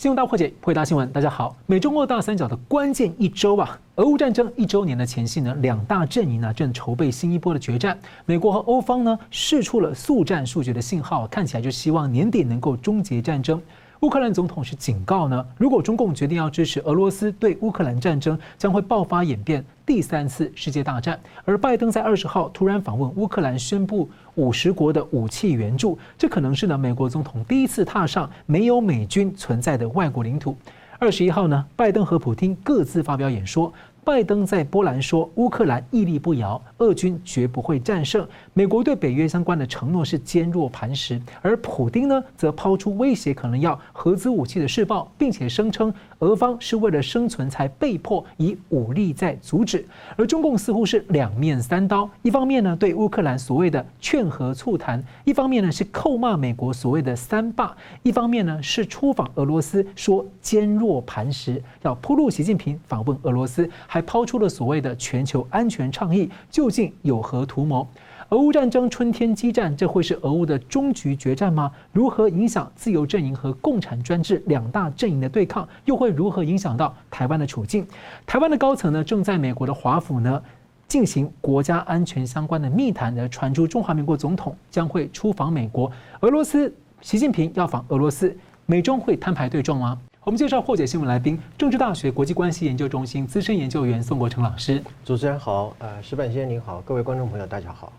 [0.00, 1.12] 新闻大破解，回答新闻。
[1.12, 7.98] 大家好，美中澳大三角的关键一周啊，俄乌战争一周年的前夕呢，两大阵营呢正筹备新一波的决战。
[8.24, 13.60] 美国和欧方呢试出了速战速决的信号，看起来就希望年底能够终结战争。
[14.00, 21.20] 乌克兰总统是警告呢，如果中共决定要支持俄罗斯对乌克兰战争，将会爆发演变第三次世界大战。
[21.44, 30.56] 而拜登在二十号突然访问乌克兰，宣布五十国的武器援助，这可能是呢美国总统第一次踏上没有美军存在的外国领土。
[30.98, 33.70] 二十一号呢，拜登和普京各自发表演说。
[34.02, 49.84] 拜登在波兰说：“乌克兰屹立不摇，俄军绝不会战胜。”美国对北约相关的承诺是坚若磐石，而普丁呢，则抛出威胁可能要核子武器的试爆，并且声称俄方是为了生存才被迫以武力在阻止。
[50.16, 63.68] 而中共似乎是两面三刀，一方面呢对乌克兰所谓的劝和促谈，一方面呢是扣骂美国所谓的三霸，一方面呢是出访俄罗斯，说坚若磐石，要铺路习近平访问俄罗斯。
[63.92, 67.84] 还抛出了所谓的全球安全倡议，究竟有何图谋？
[68.28, 71.72] 俄乌战争春天激战，这会是俄乌的终局决战吗？
[71.92, 75.68] 如何影响自由阵营和共产专制两大阵营的对抗？
[75.86, 77.84] 又会如何影响到台湾的处境？
[78.24, 80.40] 台湾的高层呢，正在美国的华府呢
[80.86, 85.90] 进行国家安全相关的密谈，而传出中华民国总统将会出访美国。
[86.20, 89.98] 俄罗斯，习近平要访俄罗斯，美中会摊牌对撞吗？
[90.30, 94.80] 我们介绍破解新闻来宾，政治大学国际关系研究中心资深研究员宋国成老师。
[95.04, 97.92] 主持人好，呃，石板先生您好，各位观众朋友大家好。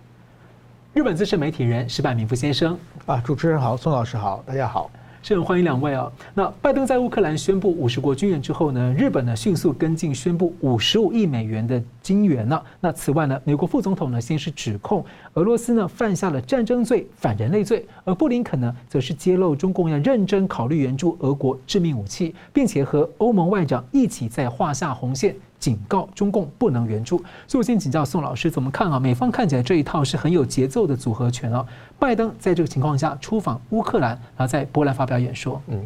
[0.94, 2.80] 日本资深媒体人石板明夫先生。
[3.06, 4.90] 啊，主持人好，宋老师好，大家好。
[5.23, 6.11] 是很欢迎两位啊。
[6.33, 12.64] 那拜登在乌克兰宣布五十国军援之后呢，日本呢迅速跟进宣布五十五亿美元的金援了。
[12.80, 25.36] 那此外呢，美国副总统呢先是指控俄罗斯呢犯下了战争罪、反人类罪，而布林肯呢则是揭露中共要认真考虑援助俄国致命武器，并且和欧盟外长一起在画下红线。
[25.62, 27.17] 警告中共不能援助，
[27.48, 29.00] 所以我先请教宋老师怎么看啊？
[29.00, 31.64] 美方看起来这一套是很有节奏的组合拳哦。
[31.99, 35.61] 拜登在这个情况下出访乌克兰，然后在波兰发表演说。
[35.67, 35.80] 嗯，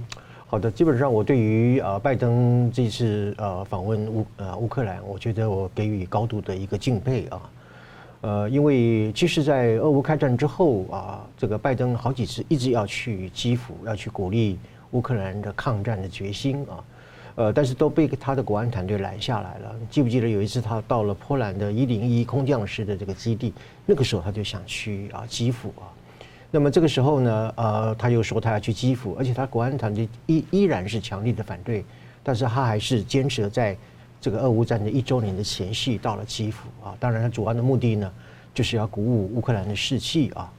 [0.47, 7.41] 好的，基本上我对于呃拜登这次呃访问乌呃乌克兰，我觉得我给予高度的一个敬佩啊。
[8.21, 14.57] 呃，因为其实，在俄乌开战之后啊，这个拜登好几次一直要去基辅，要去鼓励
[14.91, 16.79] 乌克兰的抗战的决心啊。
[17.35, 19.75] 呃，但是都被他的国安团队拦下来了。
[19.89, 23.53] 记不记得有一次他到了波兰的一零一空降师的这个基地，
[23.85, 25.91] 那个时候他就想去啊基辅啊。
[26.49, 31.83] 那么这个时候呢，呃，他又说他要去基辅，而且他国安团队依依然是强力的反对，
[32.23, 33.75] 但是他还是坚持在
[34.21, 36.95] 这个俄乌战争一周年的前夕到了基辅啊。
[37.01, 38.09] 当然，他主要的目的呢，
[38.53, 40.53] 就是要鼓舞乌克兰的士气啊。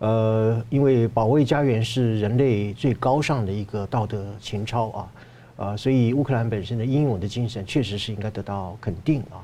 [0.00, 5.08] 呃，因为保卫家园是人类最高尚的一个道德情操啊。
[5.56, 9.40] 啊，所以乌克兰本身的英勇的精神确实是应该得到肯定啊，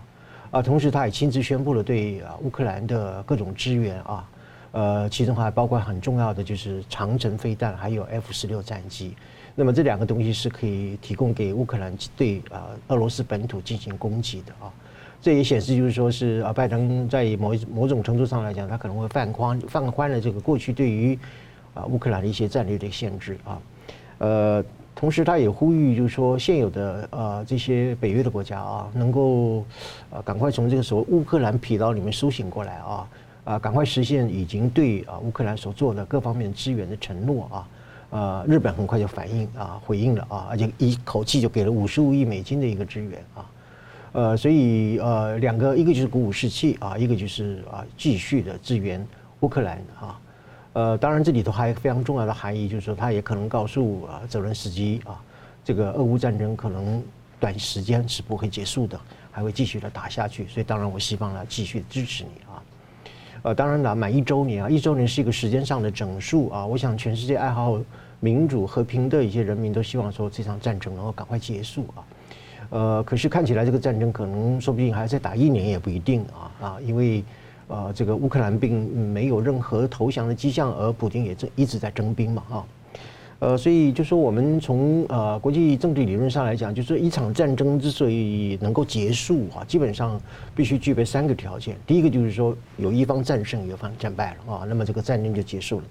[0.50, 4.28] 啊，同时他也亲自宣布了对啊乌克兰的各种支援啊，
[4.72, 9.16] 呃，其中还包括很重要的就是长城飞弹，还有 F 十六战机，
[9.54, 14.70] 那么这两个东西是可以提供给乌克兰对啊俄罗斯本土进行攻击的啊，
[15.22, 21.18] 这也显示就是说是啊拜登在某某种程度上来讲，他可能会放宽放宽了这个过去对于
[21.72, 23.58] 啊乌克兰的一些战略的限制啊，
[24.18, 24.64] 呃。
[24.94, 29.64] 同时，他也呼吁，就是说，现有的呃这些北约的国家啊，能够
[30.10, 33.08] 呃赶快从这个所谓乌克兰疲劳里面苏醒过来啊，
[33.44, 37.68] 啊，赶快实现已经对啊乌克兰所做的各方面支援的承诺啊，
[38.10, 43.50] 呃，日本很快就反应啊回应了啊，而且一口气就给了五十五亿美金的一个支援啊，
[44.12, 49.04] 呃，所以呃两个，一个就是鼓舞士气啊，一个就是啊继续的支援
[49.40, 50.20] 乌克兰啊。
[50.74, 55.20] 呃，当然这里头还有非常重要的含义，就是说他也可能告诉啊泽伦斯基啊，
[55.62, 57.02] 这个俄乌战争可能
[57.38, 58.98] 短时间是不会结束的，
[59.30, 60.48] 还会继续的打下去。
[60.48, 62.62] 所以当然我希望呢继续支持你啊。
[63.42, 66.64] 呃，当然了，满一周年啊，一周年是一个时间上的整数啊。
[66.64, 67.78] 我想全世界爱好
[68.20, 72.00] 民主和平的一些人民都希望说这场战争能够赶快结束啊。
[72.70, 77.22] 呃，可是看起来这个战争可能说不定还要再打一年也不一定啊啊，因为。
[77.72, 82.64] 呃，这个乌克兰并没有任何投降的迹象，而普京也正一直在征兵嘛，啊，
[83.38, 90.20] 呃，所以就说我们从呃国际政治理论上来讲，就是一场战争之所以能够结束啊，基本上
[90.54, 91.74] 必须具备三个条件。
[91.86, 95.86] 第一个就是说有一方战胜，有一方战败了啊，那么这个战争就结束了。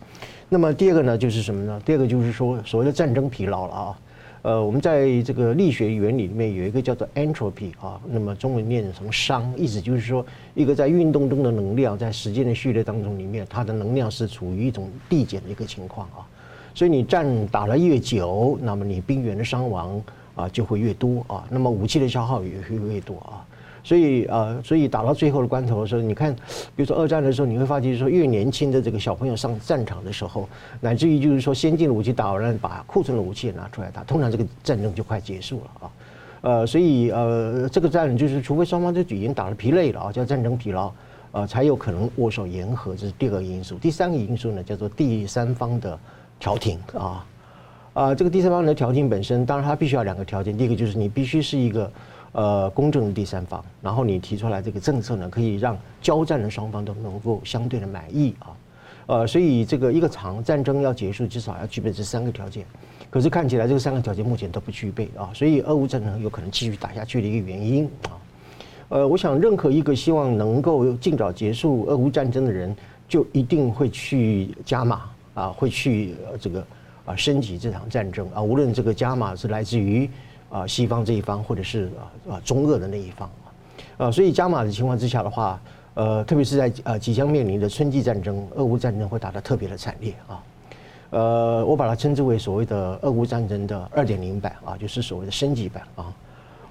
[0.49, 1.81] 那么第二个呢，就是什么呢？
[1.83, 3.99] 第二个就是说所谓的战争疲劳了啊。
[4.43, 16.25] 呃，我们在这个力学原理里面有一个叫做 entropy 啊，那么中文念成熵，意思就是说，一个在运动中的能量，在时间的序列当中里面，它的能量是处于一种递减的一个情况啊。
[16.73, 20.01] 所以你战打了越久，那么你兵员的伤亡
[20.33, 23.45] 啊就会越多啊，那么武器的消耗也会越多啊。
[23.83, 26.33] 所以呃，所以打到最后的关头的时候，你看，
[26.75, 30.47] 比如说二战的时候，你会发觉说，越年轻的这个小朋友上战场的时候，
[30.79, 35.91] 乃至于就是说先进的武器打完了，把库存的武器也拿出来打，通常这个战争就快结束了啊。
[36.41, 40.91] 呃，所以呃，这个战争就是，除非双方都已经打得疲累了啊，叫战争疲劳，
[41.31, 43.75] 呃，才有可能握手言和，这是第二个因素。
[43.75, 45.97] 第三个因素呢，叫做第三方的
[46.39, 47.25] 调停啊
[47.93, 51.91] 啊，这个第三方的调停本身，当然它必须要两个条件，第一个就是你必须是一个。
[52.33, 58.55] 呃，公正的第三方，然后你提出来这个政策呢，可以让交战的双方都能够相对的满意啊。
[59.07, 62.65] 呃，所以这个一个场战争要结束，至少要具备这三个条件。
[63.09, 68.15] 可是看起来这三个条件目前都不具备啊，所以俄乌战争有可能继续打下去的一个原因啊。
[68.87, 72.73] 呃，我想任何一个希望能够尽早结束俄乌战争的人，
[73.09, 75.01] 就一定会去加码
[75.33, 76.65] 啊，会去这个
[77.03, 80.09] 啊升级这场战争啊，无论这个加码是来自于。
[80.51, 83.47] 啊，西方这一方，或者是啊啊中俄的那一方啊，
[83.97, 85.59] 呃，所以加码的情况之下的话，
[85.93, 90.43] 呃，特别是在呃即将面临的春季战争，俄乌战争会打得特别的惨烈啊，
[91.11, 96.13] 呃，我把它称之为所谓的俄乌战争的二点零版啊，就是所谓的升级版啊。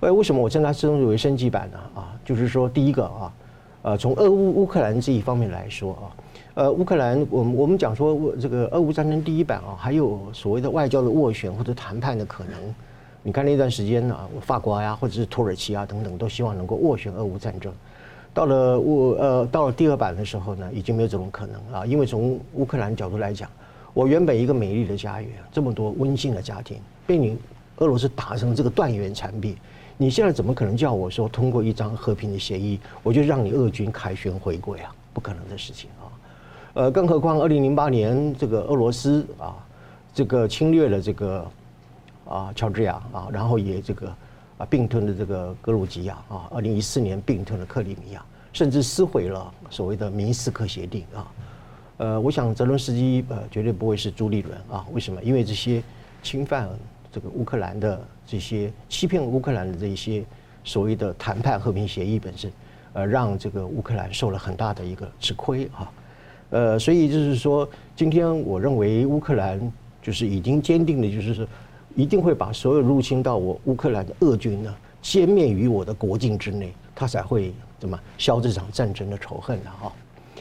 [0.00, 1.79] 为为什么我称它称之为升级版呢？
[1.94, 3.33] 啊，就是说第一个啊，
[3.81, 6.05] 呃，从俄乌乌克兰这一方面来说啊，
[6.53, 12.75] 呃，乌克兰，我们我们讲说这个俄乌战争第一版啊，还有所谓的外交的斡旋或者谈判的可能。
[13.23, 17.71] 你看那段时间呢，法国呀，或者是土耳其啊等等，都希望能够斡旋俄乌战争。
[18.33, 23.51] 到了乌呃，到了第二版的时候呢，已经没有这种可能了，因为从乌克兰角度来讲，
[23.93, 27.37] 我原本一个美丽的家园，这么多温馨的家庭，被你
[27.77, 29.57] 俄罗斯打成这个断垣残壁，
[29.99, 34.95] 你现在怎么可能叫我说通过一张和平的协议，我就让你俄军凯旋回归啊？
[35.13, 36.09] 不可能的事情啊！
[36.73, 39.57] 呃，更何况二零零八年这个俄罗斯啊，
[40.15, 41.47] 这个侵略了这个。
[42.31, 44.06] 啊，乔治亚啊，然后也这个
[44.56, 51.32] 啊并吞了这个格鲁吉亚啊，二零一四年并吞了克里米亚，甚至撕毁了所谓的明斯克协定啊。
[51.97, 54.87] 呃，我想泽伦斯基呃绝对不会是朱立伦啊。
[54.93, 55.21] 为什么？
[55.25, 55.82] 因为这些
[56.23, 56.69] 侵犯
[57.11, 60.25] 这个乌克兰的这些欺骗乌克兰的这一些
[60.62, 62.49] 所谓的谈判和平协议本身，
[62.93, 65.93] 呃，让这个乌克兰受了很大的一个吃亏啊。
[66.50, 69.61] 呃，所以就是说，今天我认为乌克兰
[70.00, 71.44] 就是已经坚定的，就是说。
[71.95, 79.93] 一定会把所有入侵到我乌克兰的俄军呢歼灭于我的国境之内，他才会怎么消这场战争的仇恨的啊！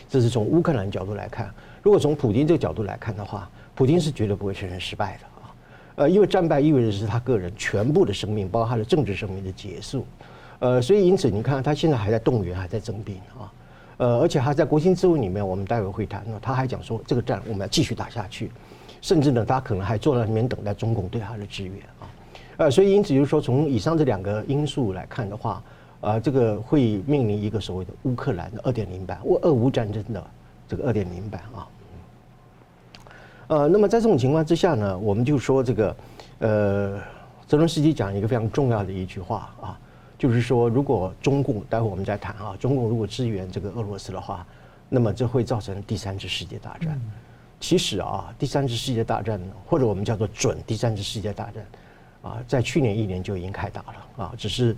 [0.09, 1.49] 这是从乌克兰角度来看。
[1.81, 5.55] 如果从普京这个角度来看的话，普京是绝对不会承认失败的啊！
[5.95, 10.05] 呃，因为战败意味着是他个人全部的生命，包括他的政治生命的结束。
[10.59, 13.51] 呃，所以因此你看他现在还在动员，还在征兵啊。
[13.97, 18.51] 呃，而且他在国情咨文里面，我们待会会谈，他还讲说这个战我们要继续打下去。
[19.01, 22.03] 甚至呢，他可能还坐在那边等待中共对他的支援啊，
[22.57, 25.63] 呃，所以因此就是说，从以上这两个因素来看的话，
[26.01, 30.23] 啊，这个会面临一个所谓的乌克兰的二点零版，俄俄乌战争的
[30.67, 31.67] 这个二点零版啊。
[33.47, 35.95] 呃，那么在这种情况之下呢，我们就说这个，
[36.39, 36.99] 呃，
[37.47, 39.79] 泽伦斯基讲一个非常重要的一句话啊，
[40.17, 44.45] 就是说，如果中共待会我们再谈啊，中共如果支援这个俄罗斯的话，
[44.87, 46.99] 那么这会造成第三次世界大战。
[47.59, 51.65] 其实啊，第三次世界大战，或者我们叫做准第三次世界大战，
[52.21, 54.33] 啊，在去年一年就已经开打了啊。
[54.37, 54.75] 只是，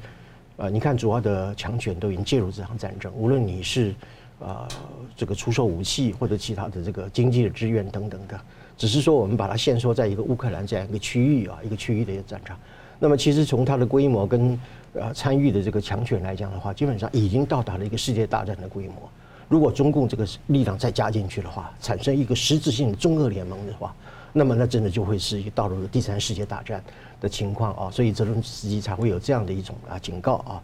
[0.57, 3.93] 呃，你看主要的强权都已经介入这场战争，无论你是
[4.39, 4.67] 呃
[5.15, 8.39] 这个出售武器或者其他的这个经济的支援等等的，
[8.75, 12.57] 只是说我们把它限缩在一个乌克兰这样一个区域啊，一个区域的一个战场。
[12.97, 14.59] 那么其实从它的规模跟
[14.93, 19.09] 呃参与的这个强权来讲的话，基本上已经到达了一个世界大战的规模。
[19.51, 23.93] 如果中共这个力量再加进去的话，产生一个实质性的中俄联盟的话，
[24.31, 26.81] 那么那真的就会是一个到了第三世界大战
[27.19, 27.91] 的情况啊！
[27.91, 30.63] 所以泽伦斯基才会有这样的一种啊警告啊，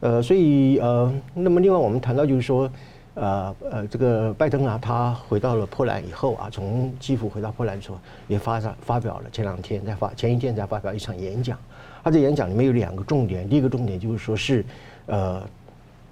[0.00, 2.68] 呃，所以呃，那么另外我们谈到就是说，
[3.14, 11.56] 呃呃，这个拜登啊，他回到了波兰以后啊，从基辅回到波兰之后，也发发发表了前两天在发前一天在发表一场演讲，
[12.02, 14.66] 他在演讲里面有两个重点，第一个重点就是说是
[15.06, 15.40] 呃。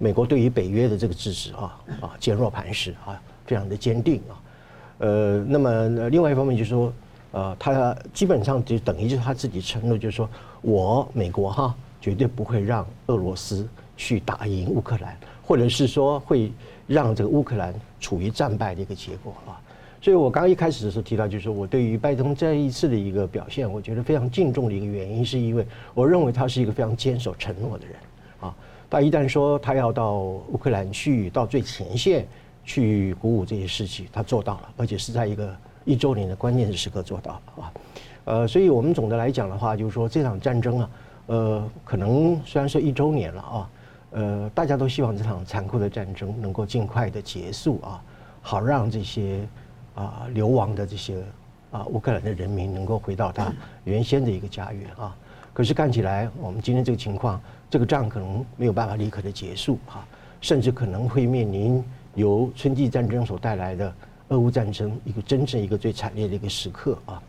[0.03, 4.35] 美国对于北约的这个支持啊啊坚若磐石啊，非常的坚定啊，
[4.99, 6.93] 呃，那么另外一方面就是说，
[7.31, 10.29] 呃，他基本上就等于就是他自己承诺，就是说
[10.61, 13.65] 我美国哈绝对不会让俄罗斯
[13.97, 16.51] 去打赢乌克兰，或者是说会
[16.89, 19.55] 让这个乌克兰处于战败的一个结果啊。
[20.01, 27.95] 所以我刚一开始的时候提到，就是我对于拜登这一次的一个表现，我觉得非常敬重的一个原因，是因为我认为他是一个非常坚守承诺的人。
[28.93, 32.27] 他一旦说他要到乌克兰去，到最前线
[32.63, 35.57] 去鼓舞这些士气，他做到了，而且是在一个
[35.87, 37.73] 一周年的关键时刻做到了啊。
[38.27, 40.91] 呃，所以我们总的来讲的话，就是说这场战争啊，
[41.29, 43.71] 呃，可能虽然说一周年了啊，
[44.11, 47.99] 呃，大家都希望这场残酷的战争能够尽快的结束啊，
[48.43, 49.41] 好让这些
[49.95, 51.25] 啊流亡的这些
[51.71, 53.51] 啊乌克兰的人民能够回到他
[53.85, 55.17] 原先的一个家园啊。
[55.55, 57.41] 可是看起来，我们今天这个情况，
[57.73, 60.07] 这个仗可能没有办法立刻的结束啊，
[60.43, 61.83] 甚至可能会面临
[62.15, 63.91] 由春季战争所带来的
[64.29, 67.23] 俄乌战争一个真正一个最惨烈的一个时刻啊。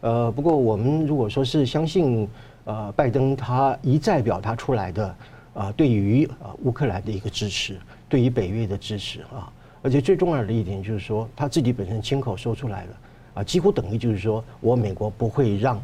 [0.00, 2.26] 呃，不过我们如果说是相信
[2.64, 5.14] 呃拜登他一再表达出来的
[5.52, 12.90] 啊，对于啊乌克兰的一个支持，对于北约的支持啊，而且最重要的一点就是说他自己本身亲口说出来了
[13.34, 15.78] 啊，几乎等于就是说我美国不会让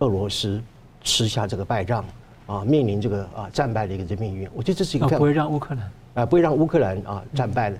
[0.00, 0.62] 俄罗斯。
[1.08, 2.04] 吃下这个败仗
[2.46, 7.76] 啊，面临这个啊战败的一个这命运，我觉得这是一个不会让乌克兰啊，不会让乌克兰啊战败的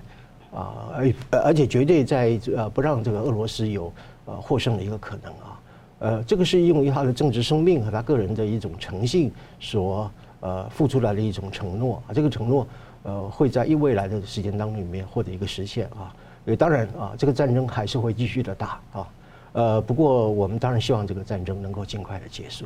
[0.53, 1.13] 啊，而
[1.45, 3.91] 而且绝对在呃不让这个俄罗斯有
[4.25, 5.59] 呃获胜的一个可能啊，
[5.99, 12.03] 呃，这个是用于他的政治生命和他个人的一种诚信所呃付出来的一种承诺。
[12.07, 12.67] 啊，这个承诺
[13.03, 16.13] 呃会在一未来的时间当中里面获得一个实现啊，
[16.45, 19.07] 也当然啊，这个战争还是会继续的打啊，
[19.53, 22.65] 呃，不过我们当然希望这个战争能够尽快的结束。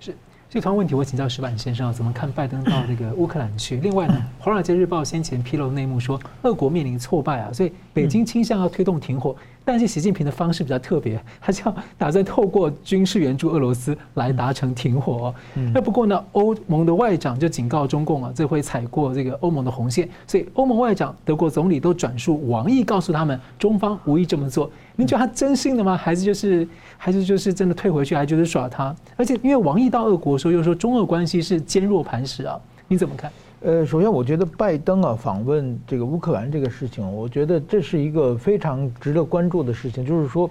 [0.00, 0.14] 是
[0.50, 3.76] 这条问题，我请教石板先生，怎么看拜登到这个 乌克兰去？
[3.76, 9.36] 另外呢，《华尔街日报》先前披露内幕说，俄国面临挫败啊，所以北京倾向要推动停火。
[9.68, 15.34] 但是习近平的方式比较特别，他是要打算透过军事援助俄罗斯来达成停火。
[15.74, 20.08] 那不过呢，欧盟的外长就警告中共啊，这会踩过这个欧盟的红线。
[20.26, 24.70] 所以欧盟外长、德国总理都转述王毅告诉他们，中方无意这么做。
[24.96, 25.94] 你觉得他真心的吗？
[25.94, 28.96] 还是就是还是就是真的退回去，还就是耍他？
[29.16, 32.58] 而且因为王毅到俄国时候，又说中俄关系是坚若磐石啊，
[32.88, 33.30] 你怎么看？
[33.60, 40.06] 呃，首先我觉得拜登啊访问这个乌克兰这个事情，我觉得这是一个非常值得关注的事情。
[40.06, 40.48] 就是说，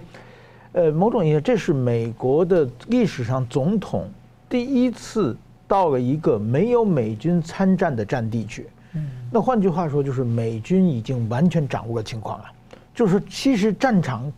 [0.74, 4.10] 呃，某种意义上，这是美国的历史上总统
[4.50, 5.38] 第一次
[5.70, 8.68] 到了一个没有美军参战的战地去。
[8.94, 12.46] 嗯，那换句话说，就是美军已经完全掌握了情况了。
[12.94, 14.30] 就是其实战场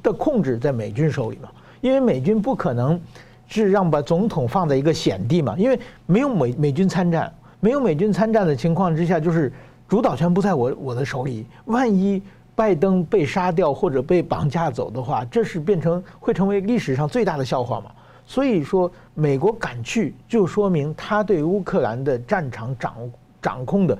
[0.00, 1.48] 的控制在美军手里嘛，
[1.80, 3.00] 因为美军不可能
[3.48, 7.32] 是让把总统放在一个险地嘛，因为没有美美军参战。
[7.64, 9.52] 没有美军参战的情况之下，就是
[9.86, 11.46] 主导权不在我我的手里。
[11.66, 12.20] 万一
[12.56, 17.92] 拜登被杀掉或者被绑架走的话，这是变成会成为历史上最大的笑话嘛？
[18.26, 22.96] 所以说，美国敢去，就说明他对乌克兰的战场掌
[23.40, 23.96] 掌控的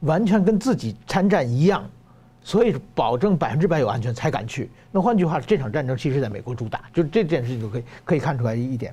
[0.00, 1.88] 完全跟自己参战一样，
[2.42, 4.68] 所以保证百分之百有安全才敢去。
[4.90, 8.92] 那换句话，这场战争其实在美国主打，就这件事情就可以可以看出来一点。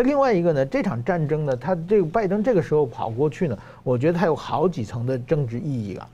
[0.00, 0.64] 那另外一个呢？
[0.64, 6.08] 这场战争呢，他这个拜登这个时候跑过去呢，我觉得他有好几层的政治意义啊。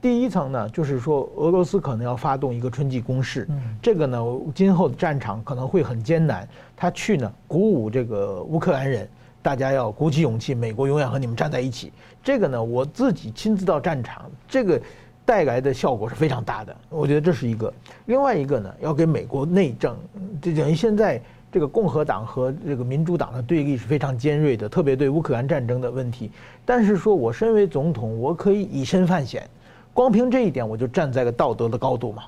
[0.00, 3.48] 第一层呢，就是说俄罗斯可能要发动一个春季攻势，
[3.82, 6.48] 这个呢，今后的战场可能会很艰难。
[6.76, 9.08] 他去呢，鼓舞这个乌克兰人，
[9.42, 11.92] 大家要鼓起勇气，美国永远和你们站在一起。
[12.22, 14.80] 这个呢，我自己亲自到战场，这个
[15.24, 16.76] 带来的效果是非常大的。
[16.90, 17.74] 我觉得这是一个。
[18.06, 19.96] 另外一个呢，要给美国内政，
[20.40, 21.20] 就等于现在。
[21.52, 26.30] 这个共和党和这个民主党的对立是非常尖锐的，特别对乌克兰战争的问题。
[26.64, 29.46] 但是说我身为总统，我可以以身犯险，
[29.92, 32.22] 光凭这一点我就站在个道德的高度嘛。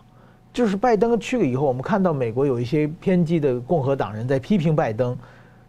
[0.53, 5.17] 就是拜登去了以后，我们看到美国有一些偏激的共和党人在批评拜登，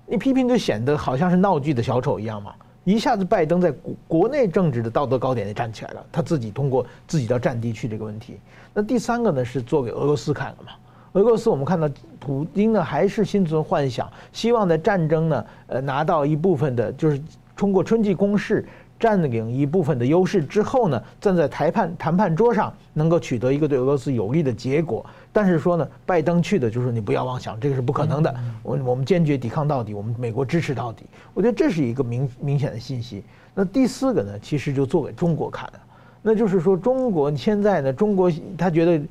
[0.05, 2.53] 你批评就显得好像是闹剧的小丑一样嘛。
[2.83, 8.38] 一下子拜登在国国内政治的道德高点就站起来了，他自己通过自己到战地去这个问题。
[8.75, 10.74] 那第三个呢，是做给俄罗斯看的嘛。
[11.15, 17.22] 俄罗斯，我们看到普京呢，还是心存幻想，希望在战争呢，呃，拿到一部分的，就是
[17.55, 18.65] 通过春季攻势
[19.00, 25.05] 占领一部分的优势之后呢，站在谈判谈判桌上能够取得一个对俄罗斯有利的结果。
[25.31, 28.36] 但是说呢，拜登去的就是你不要妄想，这个是不可能的。
[28.62, 31.05] 我我们坚决抵抗到底，我们美国支持到底。
[31.34, 33.24] 我觉得这是一个明明显的信息。
[33.53, 35.79] 那第四个呢，其实就做给中国看的，
[36.22, 39.01] 那就是说中国现在呢，中国他觉得。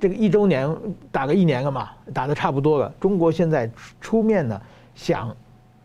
[0.00, 0.74] 这个一周年
[1.12, 2.92] 打个一年了嘛，打的差不多了。
[2.98, 4.60] 中国现在出面呢，
[4.94, 5.34] 想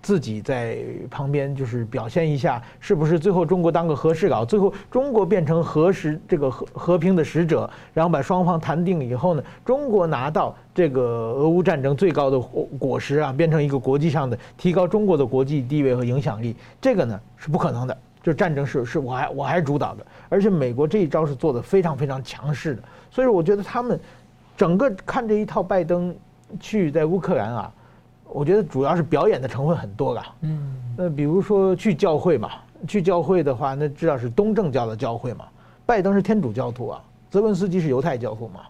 [0.02, 0.78] 自己在
[1.10, 17.98] 旁边就是表现一下，是不是最后中国当个和事佬，最后中国变成和时这个和和平的使者，然后把双方谈定以后呢，中国拿到这个俄乌战争最高的果实啊，变成一个国际上的提高中国的国际地位和影响力，这个呢是不可能的。
[18.26, 22.82] 就战争是是我还我还是主导的，而且美国这一招是做的非常非常强势的。
[23.12, 24.00] 所以我觉得他们
[24.58, 26.16] 整个看这一套拜登
[26.60, 27.72] 去在乌克兰啊，
[28.24, 30.24] 我觉得主要是表演的成分很多了。
[30.42, 32.50] 嗯，那比如说去教会嘛，
[32.88, 35.46] 去教会的话，那知道是东正教的教会嘛。
[35.86, 38.62] 拜登是天主教徒啊，泽文斯基是犹太教徒嘛。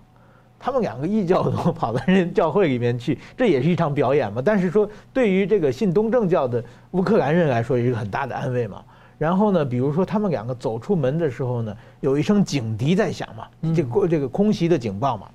[0.59, 4.41] 他们两个异教徒跑到人教会里面去，这也是一场表演嘛。
[4.43, 8.83] 但是说对于这个信东正教的乌克兰人来说，也是一个很大的安慰嘛。
[9.17, 15.27] 然后呢，比如说他们两个走出门的时候呢，有一声警笛在响嘛，这个这个空袭的警报嘛。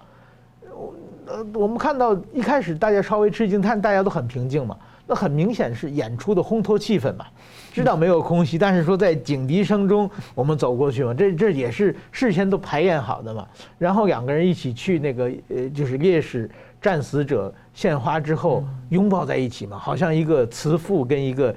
[1.27, 4.77] 呃，我们看到一开始大家稍微吃惊，但大家都很平静嘛。
[5.07, 7.27] 那很明显是演出的烘托气氛嘛，
[7.73, 13.45] 知道没有空袭，但是说在警笛声中我们走过去嘛，这这也是事先都排演好的嘛。
[13.77, 16.49] 然后两个人一起去那个呃，就是烈士
[16.81, 21.55] 战死者献花之后拥抱在一起嘛，好像一个慈父跟一个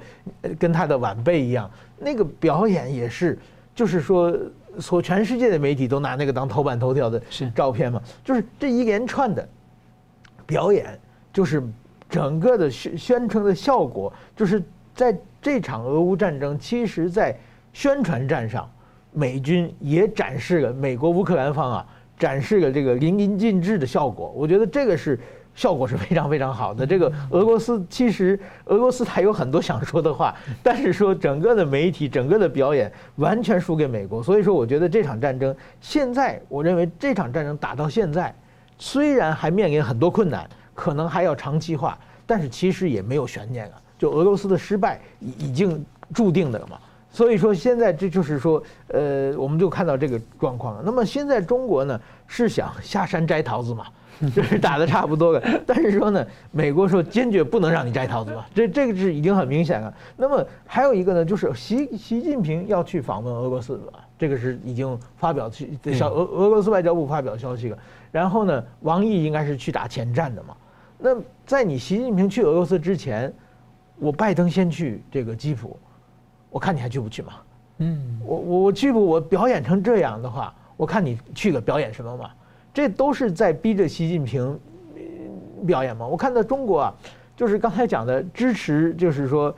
[0.58, 1.70] 跟他的晚辈一样。
[1.98, 3.38] 那个表演也是，
[3.74, 4.36] 就是说，
[4.78, 7.20] 所全世界的媒体都拿那个当头版头条的
[7.54, 9.48] 照片嘛，就是这一连串的
[10.46, 10.98] 表演
[11.32, 11.62] 就是。
[12.06, 14.62] 整个的宣宣称的效果，就是
[14.94, 17.36] 在这场俄乌战争，其实，在
[17.72, 18.70] 宣传战上，
[19.10, 21.86] 美军也展示了美国乌克兰方啊，
[22.16, 24.30] 展示了这个淋漓尽致的效果。
[24.36, 25.18] 我觉得这个是
[25.54, 26.86] 效果是非常非常好的。
[26.86, 34.22] 这个俄罗斯其实俄罗斯还有很多想说的话，但是说整个的媒体、整个的表演完全输给美国。
[34.22, 38.34] 所以说，我觉得这场战争现在，我认为这场战争打到现在，
[38.78, 40.48] 虽然还面临很多困难。
[40.76, 41.96] 可能还要长期化，
[42.26, 43.80] 但是其实也没有悬念了。
[43.96, 46.76] 就俄罗斯的失败已已经注定的了嘛。
[47.12, 50.82] 所以说现在这就是说，呃，我们就看到这个状况了。
[50.84, 53.86] 那么现在中国呢是想下山摘桃子嘛，
[54.34, 55.42] 就是打的差不多了。
[55.66, 59.92] 但是说呢，美国说坚决不能让你摘桃子嘛，这这个是已经很明显了。
[60.16, 67.78] 那么还有一个呢，就是习习近平要去访问俄罗斯了，这个是已经发表去小俄俄罗斯外交部发表消息了。
[68.12, 70.56] 然后呢，王毅应该是去打前站的嘛。
[70.98, 71.10] 那
[71.44, 73.32] 在你习近平去俄罗斯之前，
[73.98, 75.76] 我拜登先去这个基辅，
[76.50, 77.32] 我看你还去不去嘛？
[77.78, 79.04] 嗯，我我我去不？
[79.04, 82.30] 我表演成这样的话，我看你去个表演什么嘛？
[82.74, 84.58] 这都是在逼着习近平
[85.66, 86.06] 表演嘛。
[86.06, 86.94] 我看到中国啊，
[87.34, 89.54] 就是刚才讲的支持，就是说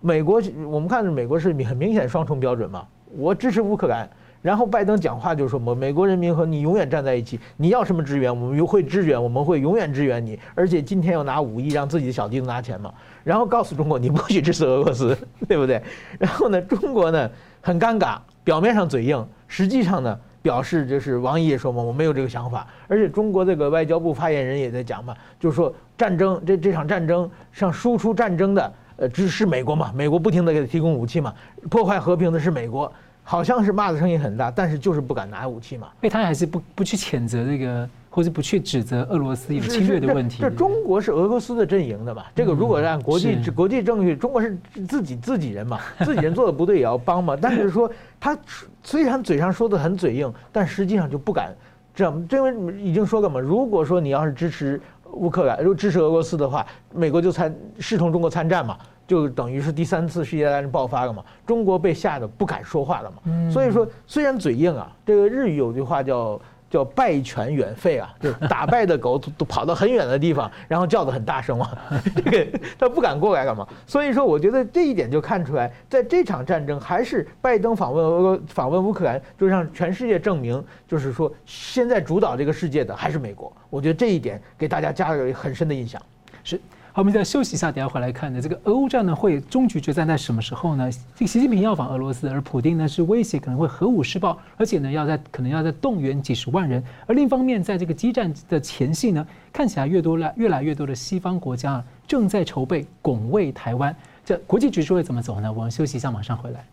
[0.00, 2.84] 美国，我们看美国是很明显双重标准嘛。
[3.16, 4.08] 我支持乌克兰。
[4.40, 10.38] 然后拜登讲话就是说：“我美国人民和你永远站在一起，你要什么支援，我们会支援，我们会永远支援你。
[10.54, 15.82] 而且今天要拿五亿让自己的小弟子拿钱嘛，然后告诉中国你不许支持俄罗斯， 对不对？
[16.20, 17.28] 然后呢，中国呢
[17.60, 22.66] 很尴尬，表面上嘴硬，实际上呢表示就是王毅也说嘛，我没有这个想法。
[22.86, 31.34] 而且中国这个外交部发言人也在讲嘛，就是说战争这这场战争像输出战争的呃只是美国嘛，美国不停的给他提供武器嘛，
[31.70, 32.92] 破坏和平的是美国。”
[33.30, 35.88] 好像是骂的声音很大，但是就是不敢拿武器嘛。
[36.00, 37.86] 所以他还是不不去谴责这个，
[38.18, 40.38] 或是不去指责俄罗斯有侵略的问题。
[40.40, 42.24] 这中国是俄罗斯的阵营的嘛？
[42.34, 47.38] 这个如果按国际国际证据，中国是自己自己人嘛， 自己人做的不对也要帮嘛。
[47.40, 48.36] 但是说他
[48.82, 51.54] 虽然嘴上说的很嘴硬，但实际上就不敢
[51.94, 53.38] 这样，因为已经说过嘛。
[53.38, 54.80] 如果说你要是支持
[55.12, 58.76] 乌克兰，如果支持俄罗斯的话，美国就参视同中国参战嘛。
[59.06, 63.48] 就等于是第三次世界大战爆发了嘛，中国被吓得不敢说话了嘛。
[63.48, 66.38] 所以说，虽然嘴硬啊，这个日语有句话叫
[66.70, 71.70] 叫败犬远吠啊，就打 败的狗都跑到很远的地方，然后叫得很大声嘛，
[72.16, 73.66] 这个他不敢过来干嘛。
[73.86, 83.52] 所以说，我觉得这一点就看出来，在这场战争还是拜登访问俄访问乌克兰，就让全世界证明，就是说现在主导这个世界的还是美国。
[83.70, 86.00] 我觉得这一点给大家加了很深的印象。
[86.44, 86.60] 是。
[86.98, 90.90] 我们再休息一下，等下回来看的这个俄乌战呢，会终局决战在什么时候呢？
[91.14, 96.82] 这个习近平要访俄罗斯，而普京呢是威胁可能会核武施暴，而且呢要在可能要在动员几十万人。
[97.06, 103.94] 而另一方面，在这个激战的前夕呢，看起来越多来越来越多的西方国家啊正在筹备拱卫台湾。
[104.24, 105.52] 这国际局势会怎么走呢？
[105.52, 106.64] 我们休息一下，马上回来。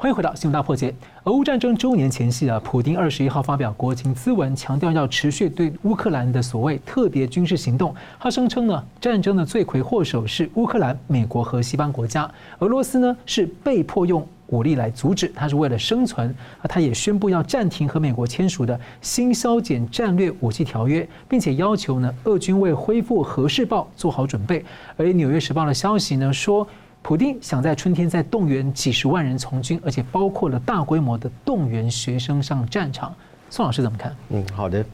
[0.00, 0.90] 欢迎回到《新闻大破解》。
[1.24, 7.94] 俄乌战争周年前夕啊，普丁二十一号发表国情咨文，强调要持续对乌克兰的所谓特别军事行动。
[8.18, 12.26] 他声称呢，战争的罪魁祸首是乌克兰、美国和西方国家，
[12.60, 16.34] 俄罗斯呢是被迫用武力来阻止，他是为了生存。
[16.62, 24.64] 啊，他也宣布要暂停和美国签署的新削减战略武器条约，并且要求呢，俄军为恢复核试爆做好准备。
[24.96, 26.66] 而《纽约时报》的消息呢说。
[27.02, 33.14] 普丁想在春天再动员几十万人从军，而且包括了大规模的动员学生上战场。
[33.48, 34.14] 宋老师怎么看？
[34.28, 34.84] 嗯，好的。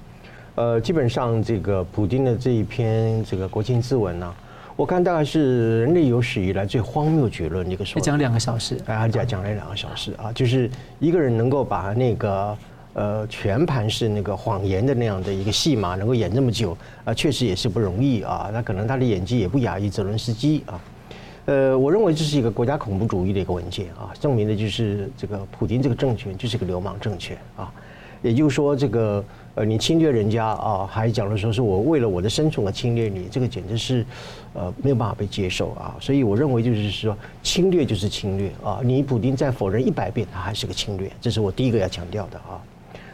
[0.55, 4.35] 呃，基本上这个普丁的这一篇这个国情咨文呢，
[4.77, 8.01] 我看大概是人类有史以来最荒谬绝论一个说。
[8.01, 12.57] 讲两个小时，啊，讲讲了两个小时啊，就是一个人能够把那个
[12.95, 18.49] 呃全盘是那个谎言的那样的一个戏码能够演这么久啊，确实也是不容易啊。
[18.51, 20.81] 那可能他的演技也不亚于泽伦斯基啊。
[21.47, 27.73] 呃，我认为这是一个国家恐怖主义的一个文件啊，证明的就是这个普京这个政权就是个流氓政权啊，
[28.21, 34.05] 也就是说，这个呃，你侵略人家啊，还讲了说是我为了我的生存而侵略你，这个简直是
[34.55, 35.95] 呃没有办法被接受啊。
[36.01, 38.81] 所以我认为就是说，侵略就是侵略啊。
[38.83, 42.61] 你普京再否认一百遍，他还是个侵略，这是我第一个要强调的啊。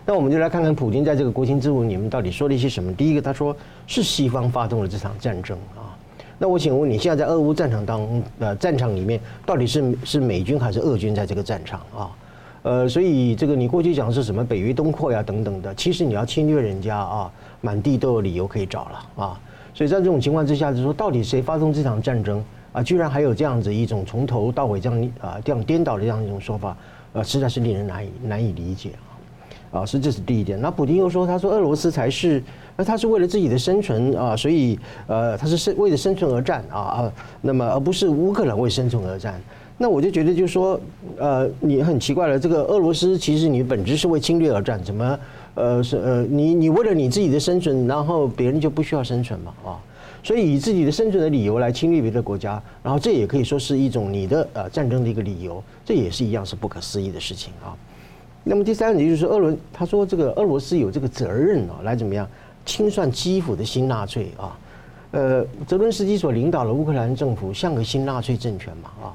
[0.07, 2.91] 那我们就来看看普京在这个国情咨文里面到底说了一些什么。
[2.95, 3.55] 第一个，他说
[3.87, 5.92] 是西方发动了这场战争啊。
[6.43, 8.05] 那我请问你，现在在俄乌战场当
[8.41, 12.11] 呃战场里面，到底是是美军还是俄军在这个战场啊？
[12.65, 19.41] 呃，所以这个你过去讲是什么北约东扩呀等等的，其实你要侵略人家啊，满地都有理由可以找了啊。
[19.73, 22.83] 所以在这种情况之下，就说到底谁发动这场战争啊？
[22.83, 26.77] 居然还有这样子一种从头到尾这样啊这样颠倒的这样一种说法，
[27.13, 29.12] 呃，实在是令人难以难以理解啊。
[29.73, 30.61] 啊，所以这是第一点。
[30.61, 32.41] 那普丁又说，他说俄罗斯才是，
[32.77, 39.41] 那他是为了自己的生存啊，所以呃，他是生为了生存而战啊啊，那么而不是乌克兰为生存而战。
[39.79, 40.79] 那我就觉得，就是说，
[41.17, 42.39] 呃，你很奇怪了。
[42.39, 45.19] 这个俄罗斯其实你本质是为侵略而战，怎么，
[45.55, 49.53] 呃，是呃，你你为了你自己的生存，然后别人就不需要生存嘛？
[49.65, 49.81] 啊，
[50.23, 57.75] 所以以自己的生存的理由来侵略别的国家，然后这也可以说是一种你的呃战争的一个理由，这也是一样是不可思议的事情啊。
[58.45, 62.29] 那么第三个就是说，俄伦他说这个俄罗斯有这个责任啊，来怎么样
[62.67, 64.59] 清算基辅的新纳粹啊？
[65.13, 68.91] 呃，泽伦斯基所领导的乌克兰政府像个新纳粹政权嘛？
[69.03, 69.15] 啊？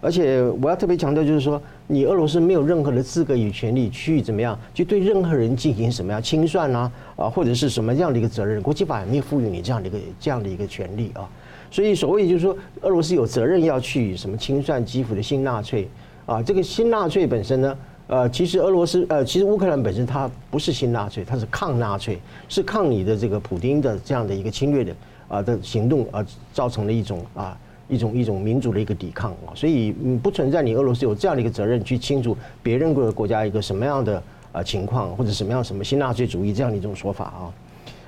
[0.00, 11.28] 而且我要特别强调，就是说，你俄罗斯没有任何的资格与权利去怎么样，去对任何人进行什么样清算啊，啊，或者是什么样的一个责任，国际法也没有赋予你这样的一个这样的一个权利啊。
[11.70, 15.88] 所以所谓就是说，俄罗斯有责任要去什么清算基辅的新纳粹
[16.26, 24.94] 啊，这个新纳粹本身呢，呃，其实俄罗斯呃，其实乌克兰本身它不是新纳粹，它是抗纳粹，是抗你的这个普丁的这样的一个侵略的
[25.28, 27.56] 啊的行动啊，造成了一种啊。
[27.86, 37.52] 一种一种民主的一个抵抗啊，所以嗯不存在你俄罗斯有这样的一个责任去清楚别人国国家一个什么样的啊情况或者什么样什么新纳粹主义这样的一种说法啊，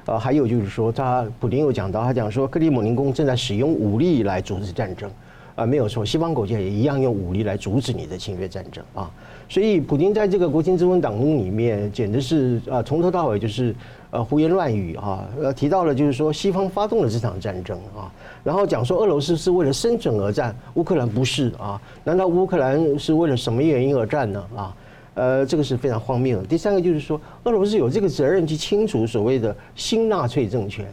[0.07, 5.11] 呃还有就是说他普丁有讲到他讲说克里姆林宫正在使用武力来阻止战争
[5.57, 9.11] 啊，没有错，西方国家也一样用武力来阻止你的侵略战争啊，
[9.49, 13.75] 所以普京在这个国情咨文当中里面简直是啊从头到尾就是。
[14.13, 15.29] 呃，胡言乱语啊！
[15.43, 18.11] 呃，提到了就是说，西方发动了这场战争啊，
[18.45, 21.79] 然后讲说俄罗斯是为了生存而战，乌克兰不是啊？
[22.05, 24.47] 难道乌克兰是为了什么原因而战呢？
[24.55, 24.77] 啊，
[25.15, 26.47] 呃，这个是非常荒谬的。
[26.47, 30.87] 第三个就是说，俄罗斯有这个责任去清除所谓的新纳粹政权，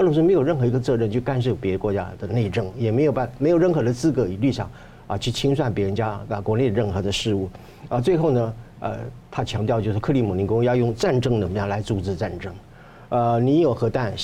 [0.00, 4.70] 俄罗斯没有任何一个责任去干涉别国家的内政，也没有办没有任何的资格与立场
[5.06, 7.50] 啊去清算别人家啊国内任何的事务
[7.90, 8.00] 啊。
[8.00, 8.54] 最后呢？
[8.80, 8.96] 呃，
[9.30, 12.50] 他强调就是克里姆林宫要用战争怎么样来阻止战争，
[13.10, 14.14] 呃，你有核弹，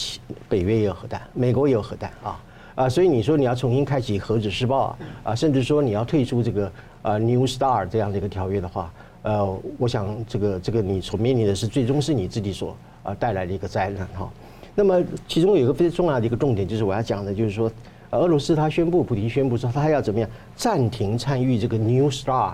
[0.48, 2.42] 北约也有核弹，美国也有核弹啊，
[2.74, 14.30] 啊，所以你说你要重新开启核子试爆啊，啊，甚至说你要退出这个呃 New Star 这样的一个条约的话，呃，我想这个这个你所面临的是最终是你自己所啊带来的一个灾难哈。
[14.76, 17.68] 那么其中有一个非常重要的一个重点，就是我要讲的，就是说，
[18.10, 22.52] 俄罗斯他宣布，普京宣布说他要怎么样暂停参与这个 New START。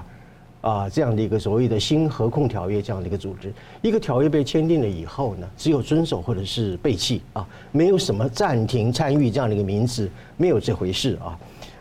[0.63, 11.37] 啊，这样的一个所谓的新核控条约这样的一个组织，一个条约被签订了以后呢，只有遵守或者是背弃啊，没有什么暂停参与这样的一个名词，没有这回事啊。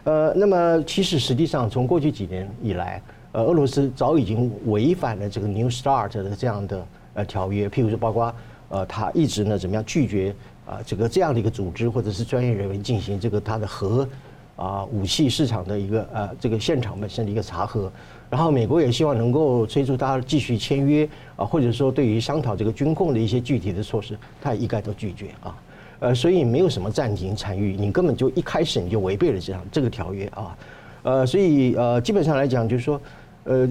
[0.05, 2.99] 呃，那么其实实际上从过去几年以来，
[3.33, 8.33] 呃，俄罗斯早已经违反了这个 New START 的这样的呃条约，譬如说包括
[8.71, 10.33] 呃，他一直呢怎么样拒绝
[10.65, 14.07] 啊这个这样的一个组织或者是专业人员进行这个他的核
[14.55, 17.91] 啊武器市场的一个呃这个现场本身的一个查核。
[18.29, 21.05] 然后美国也希望能够催促他继续签约
[21.35, 25.53] 啊，或者说对于商讨这个军控的一些具体的措施，他也一概都拒绝啊。
[25.99, 30.57] 呃，所以没有什么暂停参与，你根本就一开始你就违背了这样这个条约啊。
[31.03, 33.01] 呃，所以呃，基本上来讲就是说，
[33.43, 33.67] 呃，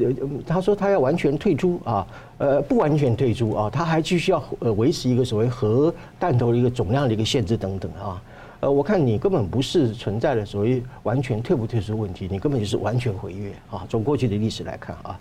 [0.46, 2.06] 他说他要完全退出啊，
[2.38, 8.20] 呃，不完全退出啊，他还继续要呃维持一个所谓核弹头的一个总量的一个限制等等啊。
[8.60, 13.86] 呃，我看你根本不是存在的所谓完全退不退出问题，你根本就是完全毁约啊！
[13.88, 15.18] 从过去的历史来看啊，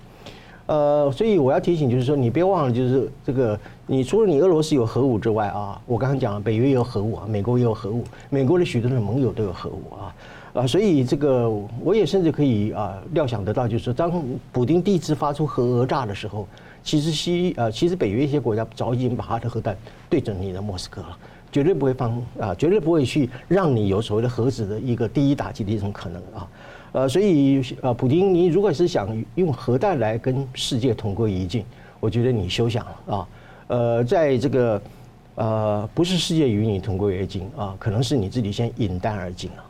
[0.65, 3.57] 呃，所以我要提醒就是说，你别忘了，就是这个，
[3.87, 10.13] 你除了你俄罗斯有核武之外啊，我刚刚讲了，北约有核武啊，美国也有核武，美国的许多的盟友都有核武啊，
[10.59, 11.49] 啊，所以这个
[11.81, 14.11] 我也甚至可以啊料想得到，就是说，当
[14.51, 16.45] 普丁第一次发出核讹诈的时候，
[16.83, 19.77] 其实西呃，其实北约一些国家早已经把他的核弹
[20.09, 21.17] 对准你的莫斯科了。
[21.51, 26.47] 绝对不会放啊，绝对不会去让你有所谓的核子的一个第一打击的一种可能啊，
[26.91, 31.65] 呃，所以呃，普丁，你如果是想用核弹来跟世界同归于尽，
[31.99, 33.27] 我觉得你休想了啊，
[33.67, 34.81] 呃，在这个
[35.35, 39.65] 呃，不是世界与你同归于尽啊，可能是你自己先引弹而尽啊。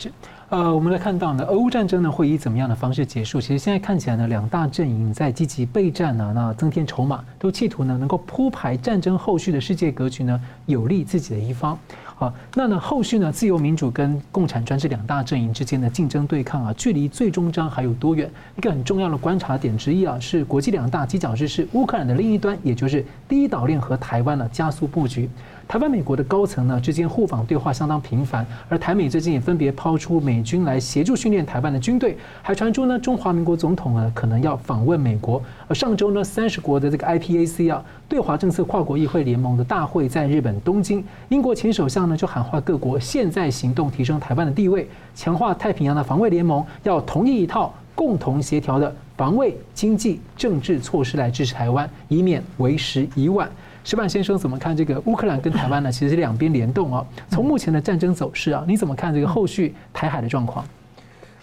[0.00, 0.12] 是。
[0.48, 3.40] 呃，我们来看到呢，俄乌战争呢会以怎么样的方式结束？
[3.40, 11.78] 其实现在看起来呢，两大阵营在积极备战呢，那增添筹码，都企图呢能够铺排战争后续的世界格局呢，有利自己的一方。
[12.16, 18.28] 好，那呢后续呢，自由民主跟共产专制两大阵营之间的竞争对抗啊，距离最终章还有多远？
[18.56, 25.30] 一个很重要的观察点之一啊，是国际两大犄角之势，乌克兰的另一端，也就是第一岛链和台湾呢加速布局。
[25.70, 35.40] 台湾、美国的高层呢之间互访对话相当频繁，而台美最近也分别抛出美军来协助训练台湾的军队，还传出呢中华民国总统呢可能要访问美国。
[35.68, 53.48] 而上周呢三十国的这个 IPAC 啊对华政策跨国议会联盟的大会在日本东京，英国前首相呢就喊话各国现在行动提升台湾的地位，强化太平洋的防卫联盟，要同意一套共同协调的防卫、经济、政治措施来支持台湾，以免为时已晚。
[53.82, 55.90] 矢板先生怎么看这个乌克兰跟台湾呢？
[55.90, 57.06] 其实是两边联动啊。
[57.28, 60.64] 从目前的战争走势啊，你怎么看这个后续台海的状况？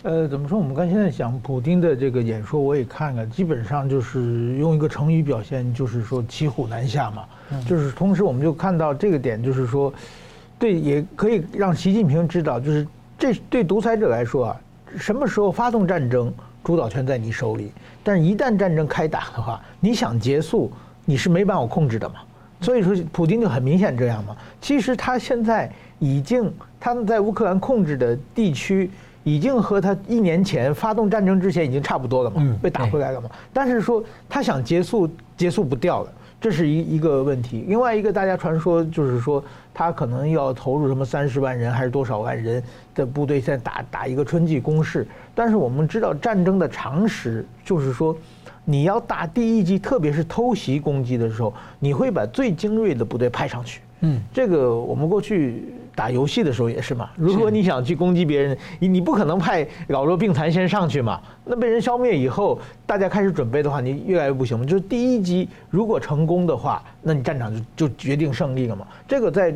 [0.03, 0.57] 呃，怎么说？
[0.57, 7.23] 我们刚现在讲普京的这个演说，我也看了，基本上就是用一个成语表现，就是说骑虎难下嘛。
[7.65, 9.91] 就是同时，我们就看到这个点，就是说，
[10.59, 14.61] 对，也可以让习近平知道，就是这对独裁者来说啊，
[14.97, 16.31] 什么时候发动战争，
[16.63, 17.71] 主导权在你手里。
[18.03, 20.71] 但是，一旦战争开打的话，你想结束，
[21.09, 22.15] 你是没办法控制的嘛。
[22.59, 24.35] 所以说，普京就很明显这样嘛。
[24.59, 28.89] 其实他现在已经他们在乌克兰控制的地区，
[29.23, 33.29] 已经和他一年前发动战争之前已经差不多了嘛，被打回来了嘛。
[33.53, 37.63] 但是说他想结束，结束不掉了，这是一一个问题。
[37.67, 42.61] 另外一个大家传说就是说，他可能要投入什么三十万人还是多少万人
[42.95, 45.07] 的部队，在打打一个春季攻势。
[45.35, 48.17] 但是我们知道战争的常识就是说。
[48.69, 53.79] 你要打第一击，特别是偷袭攻击的时候，你会把最精锐的部队派上去。
[54.01, 55.63] 嗯，这个我们过去
[55.95, 57.09] 打游戏的时候也是嘛。
[57.15, 61.21] 如果你想去攻击别人，你你不可能派老弱病残先上去嘛。
[61.45, 64.65] 那被人消灭以后，大家开始准备的话，你越来越不行嘛。
[64.65, 68.85] 就是第一击如果成功的话，那你战场就就决定胜利了嘛。
[69.07, 69.55] 这个在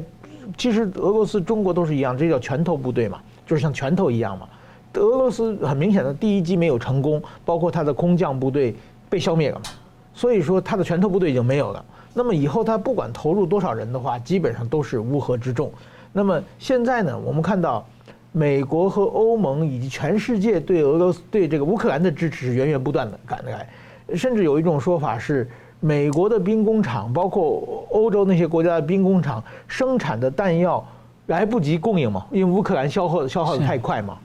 [0.58, 4.47] 其实俄罗斯、中国都是一样，这叫拳头部队嘛，就是像拳头一样嘛。
[4.95, 8.74] 俄罗斯很明显的第一击没有成功，包括他的空降部队。
[9.12, 9.65] 被消灭了嘛，
[10.13, 11.86] 所以说他的拳头部队已经没有了。
[12.13, 15.69] 那么以后他不管投入多少人的话，基本上都是乌合之众。
[16.13, 17.86] 那么现在呢，我们看到
[18.32, 23.67] 美国和欧盟以及全世界对俄罗斯、对这个乌克兰的支持是源源不断的赶来，
[24.15, 25.50] 甚至有一种说法是，
[25.82, 30.86] 美国的兵工厂，包括欧洲那些国家的兵工厂生产的弹药
[31.28, 34.17] 来不及供应嘛，因为乌克兰消耗消耗的太快嘛。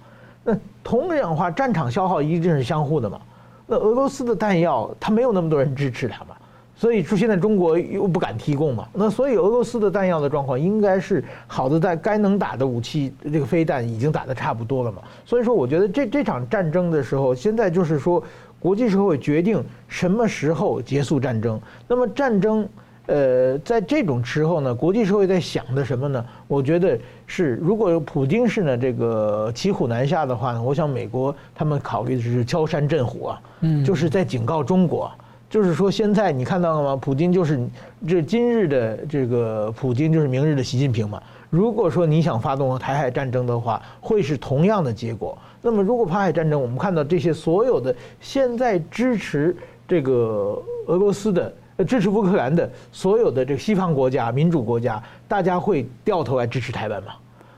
[0.44, 3.20] 那同样的话，战场消耗一定是相互的嘛。
[3.66, 6.37] 那俄罗斯的弹药，他没有那么多人支持他嘛，
[6.76, 15.02] 所以说现在中国又不敢提供嘛，那所以俄罗斯的弹药的状况应该是好的，在该能打的武器，这个飞弹已经打得差不多了嘛。
[15.24, 18.22] 所以说，我觉得这这场战争的时候，现在就是说，
[18.61, 21.61] 国际社会决定什么时候结束战争。
[21.88, 22.68] 那么战争。
[23.09, 26.26] 呃，在这种时候呢，国际社会在想的什么呢？
[26.48, 35.11] 我觉得是，如果普京是呢这个骑虎难下的话呢，我想美国他们考虑的是敲山震虎啊，嗯，就是在警告中国，
[35.51, 36.97] 就是说现在你看到了吗？
[36.97, 37.61] 普京就是
[38.07, 41.21] 这今日的这个普京就是明日的习近平嘛。
[41.51, 45.37] 如果说你想发动台海战争的话，会是同样的结果。
[45.61, 49.57] 那么如果台海战争，我们看到这些所有的现在支持
[49.89, 51.53] 这个俄罗斯的。
[51.85, 57.12] 支持乌克兰的所有的这个西方国家、民主国家，大家会掉头来支持台湾吗？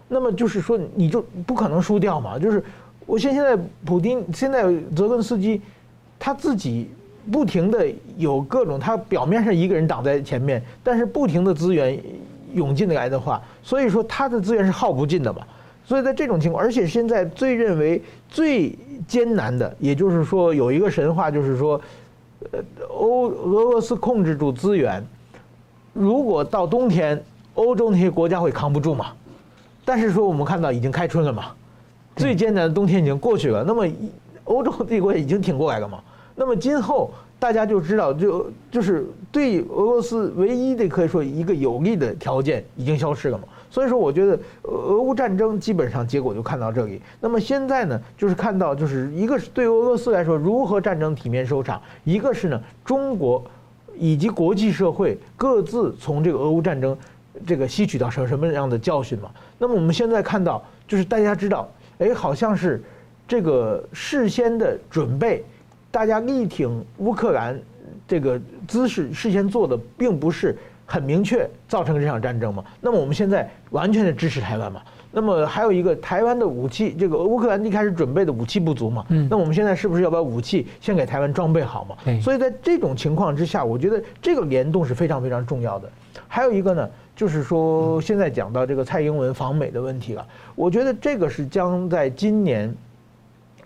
[0.08, 2.38] 那么就是说，你就不可能输掉嘛。
[2.38, 2.64] 就是
[3.06, 4.64] 我现现在普丁现在
[4.96, 5.60] 泽根斯基，
[6.18, 6.90] 他自己
[7.30, 11.96] 不停的有各种，他表面上一个人挡在前面，但是不停的资源
[12.54, 15.42] 涌进来的话，所以说他的资源是耗不尽的嘛。
[15.84, 18.76] 所以在这种情况，而且现在最认为最
[19.06, 21.80] 艰难的，也就是说有一个神话，就是说。
[22.52, 25.04] 呃，欧俄罗斯控制住资源，
[25.92, 27.20] 如果到冬天，
[27.54, 29.06] 欧洲那些国家会扛不住嘛？
[29.84, 31.46] 但是说我们看到已经开春了嘛，
[32.14, 33.86] 最艰难的冬天已经过去了，那么
[34.44, 36.00] 欧洲帝国已经挺过来了嘛？
[36.36, 43.44] 那么今后大家就知道，就就是对俄罗斯唯一的可以说一个有利的条件已经消失了嘛？
[43.70, 47.02] 所以说，我觉得俄乌战争基本上结果就看到这里。
[47.20, 53.44] 那么现在呢，就是看到就是一个是对俄罗斯来说如何战争体面收场，一个是呢中国
[53.96, 56.96] 以及国际社会各自从这个俄乌战争
[57.46, 59.30] 这个吸取到什什么样的教训嘛。
[59.58, 62.82] 那么我们现在看到就是大家知道，哎，好像是
[63.26, 65.44] 这个事先的准备，
[65.90, 67.60] 大家力挺乌克兰
[68.06, 70.56] 这个姿势事先做的并不是。
[70.90, 72.64] 很明确造成这场战争嘛？
[72.80, 74.80] 那么我们现在完全的支持台湾嘛？
[75.10, 81.96] 那么还有一个台湾的武器，这个乌克兰一开始准备的武器不足嘛，嗯，那我们现在是不是要把武器先给台湾装备好嘛？
[82.04, 85.90] 嗯，所以在这种情况之下，我觉得这个联动是非常非常重要的。
[86.28, 92.72] 还有一个呢，就是说现在讲到这个蔡英文访美的问题了，我觉得这个是将在今年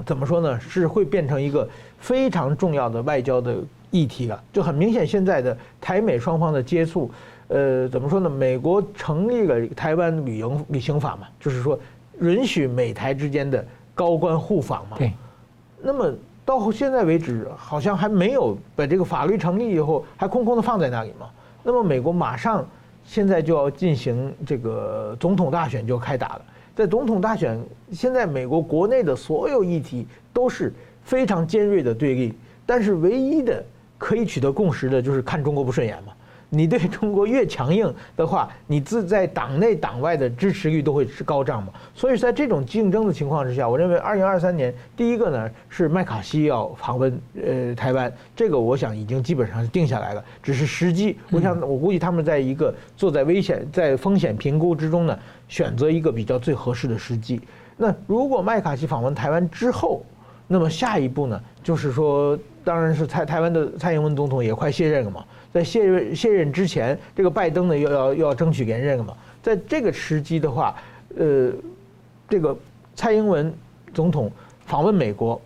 [0.07, 0.61] 怎么说呢？
[0.61, 3.57] 是会变成一个非常重要的外交的
[3.91, 4.41] 议题了。
[4.53, 7.11] 就很明显，现在的台美双方的接触。
[7.48, 8.31] 呃，怎么说呢？
[8.31, 11.78] 美国成立了台湾旅游旅行法嘛，就是说
[12.20, 14.96] 允许美台之间的高官互访嘛。
[14.96, 15.12] 对。
[15.83, 16.12] 那么
[16.44, 21.28] 到现在为止，好像还没有把这个法律成立以后，还空空的放在那里嘛。
[21.62, 22.66] 那么美国马上
[23.05, 26.42] 现在就要进行这个总统大选就要开打了。
[26.74, 27.61] 在总统大选，
[27.92, 33.62] 现在美国国内的所有议题都是非常尖锐的对立，但是唯一的
[33.98, 36.12] 可以取得共识的就是看中国不顺眼嘛。
[36.55, 41.73] 你对中国越强硬的话，你自在党内党外的支持率都会是高涨嘛。
[41.95, 51.17] 所以在这种竞争的情况之下，我认为二零二三年第一个呢是麦卡锡要访问呃台湾，这个我想已经基本上是定下来了，只是时机。
[51.31, 57.41] 我想我估计他们在一个坐在危险在风险评估之中呢，选择一个比较最合适的时机。
[57.79, 60.05] 那如果麦卡锡访问台湾之后，
[60.47, 65.25] 那么下一步呢，就是说，当然是蔡台湾的蔡英文总统也快卸任了嘛。
[65.53, 69.15] 在卸任卸任之前，这个拜登呢又要又要争取连任了嘛。
[69.43, 70.75] 在这个时机的话，
[71.17, 71.53] 呃，
[72.29, 72.57] 这个
[72.95, 73.53] 蔡英文
[73.93, 74.31] 总统
[74.65, 75.41] 访问美国，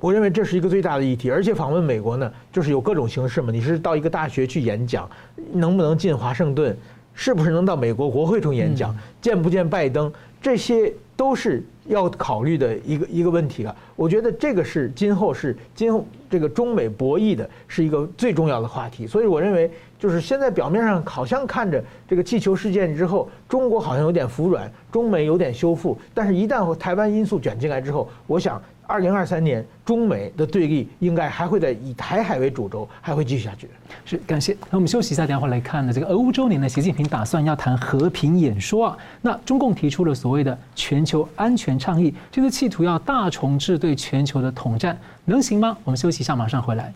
[0.00, 1.30] 我认为这是一个最大的议题。
[1.30, 3.50] 而且访问美国呢，就是有各种形式嘛。
[3.50, 5.10] 你是到一个大学去演讲，
[5.52, 6.76] 能不能进华盛顿？
[7.14, 8.96] 是不是能到美国国会中演讲？
[9.20, 10.10] 见不见拜登？
[10.40, 13.74] 这些都是要考虑的一个一个问题了。
[13.96, 19.06] 我觉得这个是今后是今后这个中美博弈的是一个最重要的话题。
[19.06, 19.70] 所以我认为，
[20.02, 25.96] 就是现在表面上好像看着这个气球事件之后，中国好像有点服软，中美有点修复。
[26.12, 28.60] 但是，一旦台湾因素卷进来之后，我想。
[28.84, 33.70] 二零二三年，中美的对立应该还会在以台海为主轴，还会继续下去。
[34.04, 34.54] 是，感谢。
[34.70, 35.92] 那我们休息一下，等会来看呢。
[35.92, 38.98] 这个俄乌周年呢，习近平打算要谈和平演说啊。
[39.22, 45.74] 那中共提出了所谓的全球安全倡议，这是企图要大重置对全球的统战，能行吗？
[45.84, 46.92] 我们休息一下，马上回来。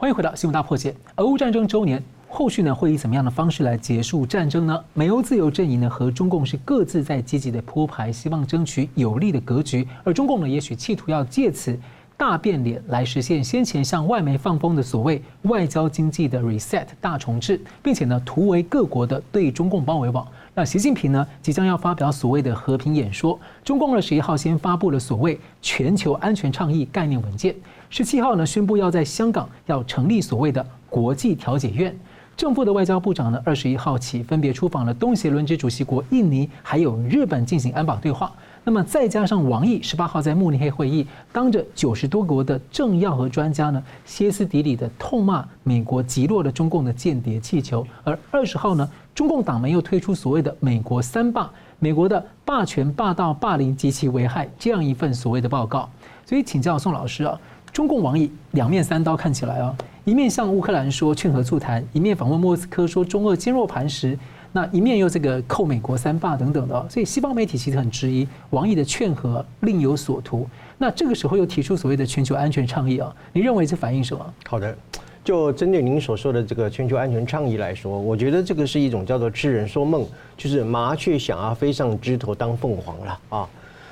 [0.00, 2.00] 欢迎回到《新闻大破解》，俄乌战争周年。
[2.28, 4.84] 后续呢，会以怎么样的方式来结束战争呢？
[4.94, 9.84] 美欧自由阵营呢和中共是各自在积极的铺排，希望争取有利的格局。
[10.04, 11.76] 而中共呢，也许企图要借此
[12.16, 20.24] 大变脸来实现先前向外媒放风的所谓外交经济的 reset 大重置，并且呢，突围各国的对中共包围网。
[20.54, 23.36] 那习近平呢，即将要发表所谓的和平演说。
[23.64, 27.52] 中共二十一号先发布了所谓全球安全倡议概念文件，
[27.90, 31.96] 十七号呢宣布要在香港要成立所谓的国际调解院。
[32.36, 38.32] 正副的外交部长呢，二十一号起分别出访了东协轮值主席国印尼，还有日本进行安保对话。
[38.62, 47.84] 那么再加上王毅十八号在慕尼黑会议，当着九十多国的政要和专家呢，歇斯底里的痛骂美国击落了中共的间谍气球。
[48.04, 55.90] 而二十号呢，中共党媒又推出所谓的“美国三霸”，美国的霸权、霸道、霸凌及其危害这样一份所谓的报告。
[56.24, 57.40] 所以请教宋老师啊，
[57.78, 59.72] 中共王毅两面三刀看起来啊。
[60.04, 64.18] 一面向乌克兰说劝和促谈，一面访问莫斯科说中俄坚若磐石，
[64.50, 70.44] 那一面又这个扣美国三霸等等的，所以西方媒体其实很质疑王毅的劝和另有所图。
[70.76, 74.34] 那这个时候又提出所谓的全球安全倡议啊，你认为这反映什么？
[74.48, 74.76] 好的，
[75.22, 80.04] 就针对您所说的这个全球安全倡议来说，我觉得这个是一种叫做痴人说梦，
[80.36, 83.48] 就是麻雀想要飞上枝头当凤凰了啊。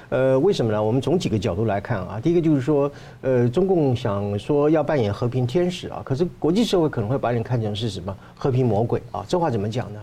[0.09, 0.83] 呃，为什么呢？
[0.83, 2.21] 我们从几个角度来看啊。
[2.23, 2.91] 第一个就是说，
[3.23, 9.25] 呃，中共想说要扮演和平天使啊，可是国际社会可能会把你看成是什么和平魔鬼啊？
[9.27, 10.01] 这话怎么讲呢？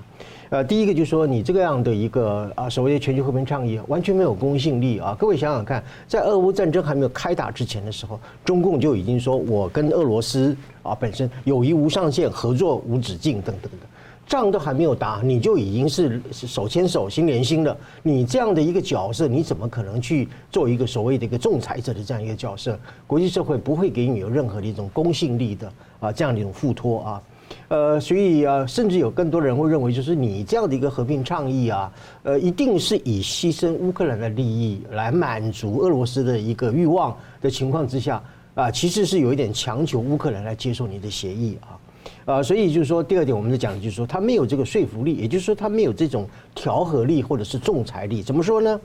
[0.49, 5.15] 呃，第一个就是说，你这个样的一个啊所谓的全球和平倡议完全没有公信力啊。
[5.17, 13.87] 各位想想看，在俄乌战争还没有开打之前的时候，中共就已经说我跟俄罗斯啊本身友谊无上限，合作无止境等等的。
[14.33, 17.77] 仗都还没有打，你就已经是手牵手心连心了。
[18.01, 22.75] 你这样的一个角色，你怎么可能去做一个所谓的一个仲裁者的这样一个角色？
[23.05, 27.21] 国际社会不会给你有任何的一种公信力的啊，这样的一种付托啊。
[27.67, 38.19] 呃，所以啊，甚至有更多人会认为，就是你这样的一个和平倡议啊，呃，一定是以牺牲乌克兰的利益来满足俄罗斯的一个欲望的情况之下
[38.55, 41.77] 啊，其实是有一点强求乌克兰来接受你的协议啊。
[42.25, 48.23] 啊，所以就是说，第二点我们在讲，就是说他没有这个说服力，也就是说他没有这种调和力或者是仲裁力。
[48.23, 48.81] 怎么说呢？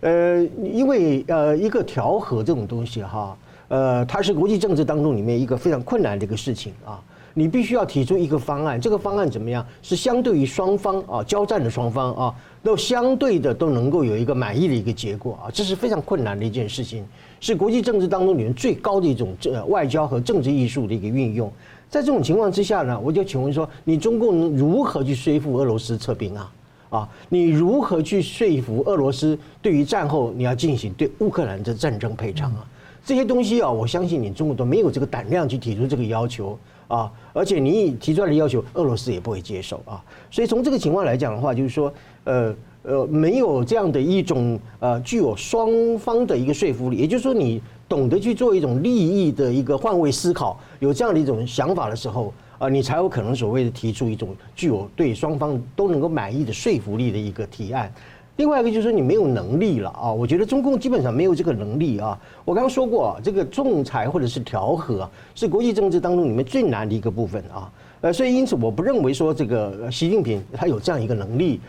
[0.00, 3.36] 呃，因为呃，一个调和这种东西哈，
[3.68, 7.00] 呃，它是国际政治当中里面一个非常困难的一个事情啊。
[7.32, 9.64] 你必须要提出一个方案，这个方案怎么样？
[9.82, 17.06] 是相对于双方啊交战的双方啊，都相对的都能够有一个满意的一个结果啊，这是非常困难的一件事情，
[17.38, 21.50] 是国际政治当中里面最高的一种这外交和政治艺术的一个运用。
[21.90, 26.52] 在这种情况之下呢，我就请问说，你中共如何去说服俄罗斯撤兵啊？
[26.88, 32.66] 啊，你如何去说服俄罗斯对于战后你要进行对乌克兰的战争赔偿啊？
[33.04, 40.02] 这些东西啊，我相信你中国都没有这个胆量去提出这个要求啊，而且你提出来的要求，俄罗斯也不会接受啊。
[40.30, 41.92] 所以从这个情况来讲的话，就是说，
[42.24, 57.92] 呃呃，没有这样的一种呃具有双方的一个说服力，也就是说，你懂得去做一种利益的一个换位思考，有这样的一种想法的时候啊，你才有可能所谓的提出一种具有对双方都能够满意的说服力的一个提案。
[58.36, 60.12] 另外一个就是说你没有能力了啊！
[60.12, 62.16] 我觉得中共基本上没有这个能力啊。
[62.44, 67.70] 我刚刚说过，这个仲裁或者是调和是国际政治当中里面最难的一个部分啊。
[68.02, 71.60] 呃，所以因此我不认为说这个习近平他有这样一个能力，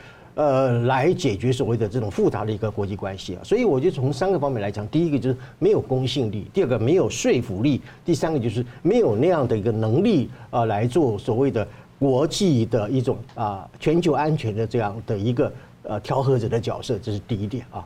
[0.42, 3.42] 呃，来解决所谓的这种复杂的一个国际关系啊。
[3.44, 11.68] 所以我就从三个方面来讲，第一个就是没有公信力，第二个没有说服力，第三个就是没有那样的一个能力啊来做所谓的
[12.00, 15.52] 国际的一种啊全球安全的这样的一个。
[15.84, 17.84] 呃，调和者的角色，这是第一点啊。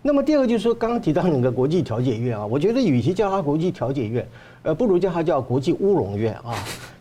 [0.00, 4.26] 那么第二个就是说，刚刚提到那个国际调解院啊，我觉得与其叫它国际调解院，
[4.62, 6.54] 呃，不如叫它叫国际乌龙院啊。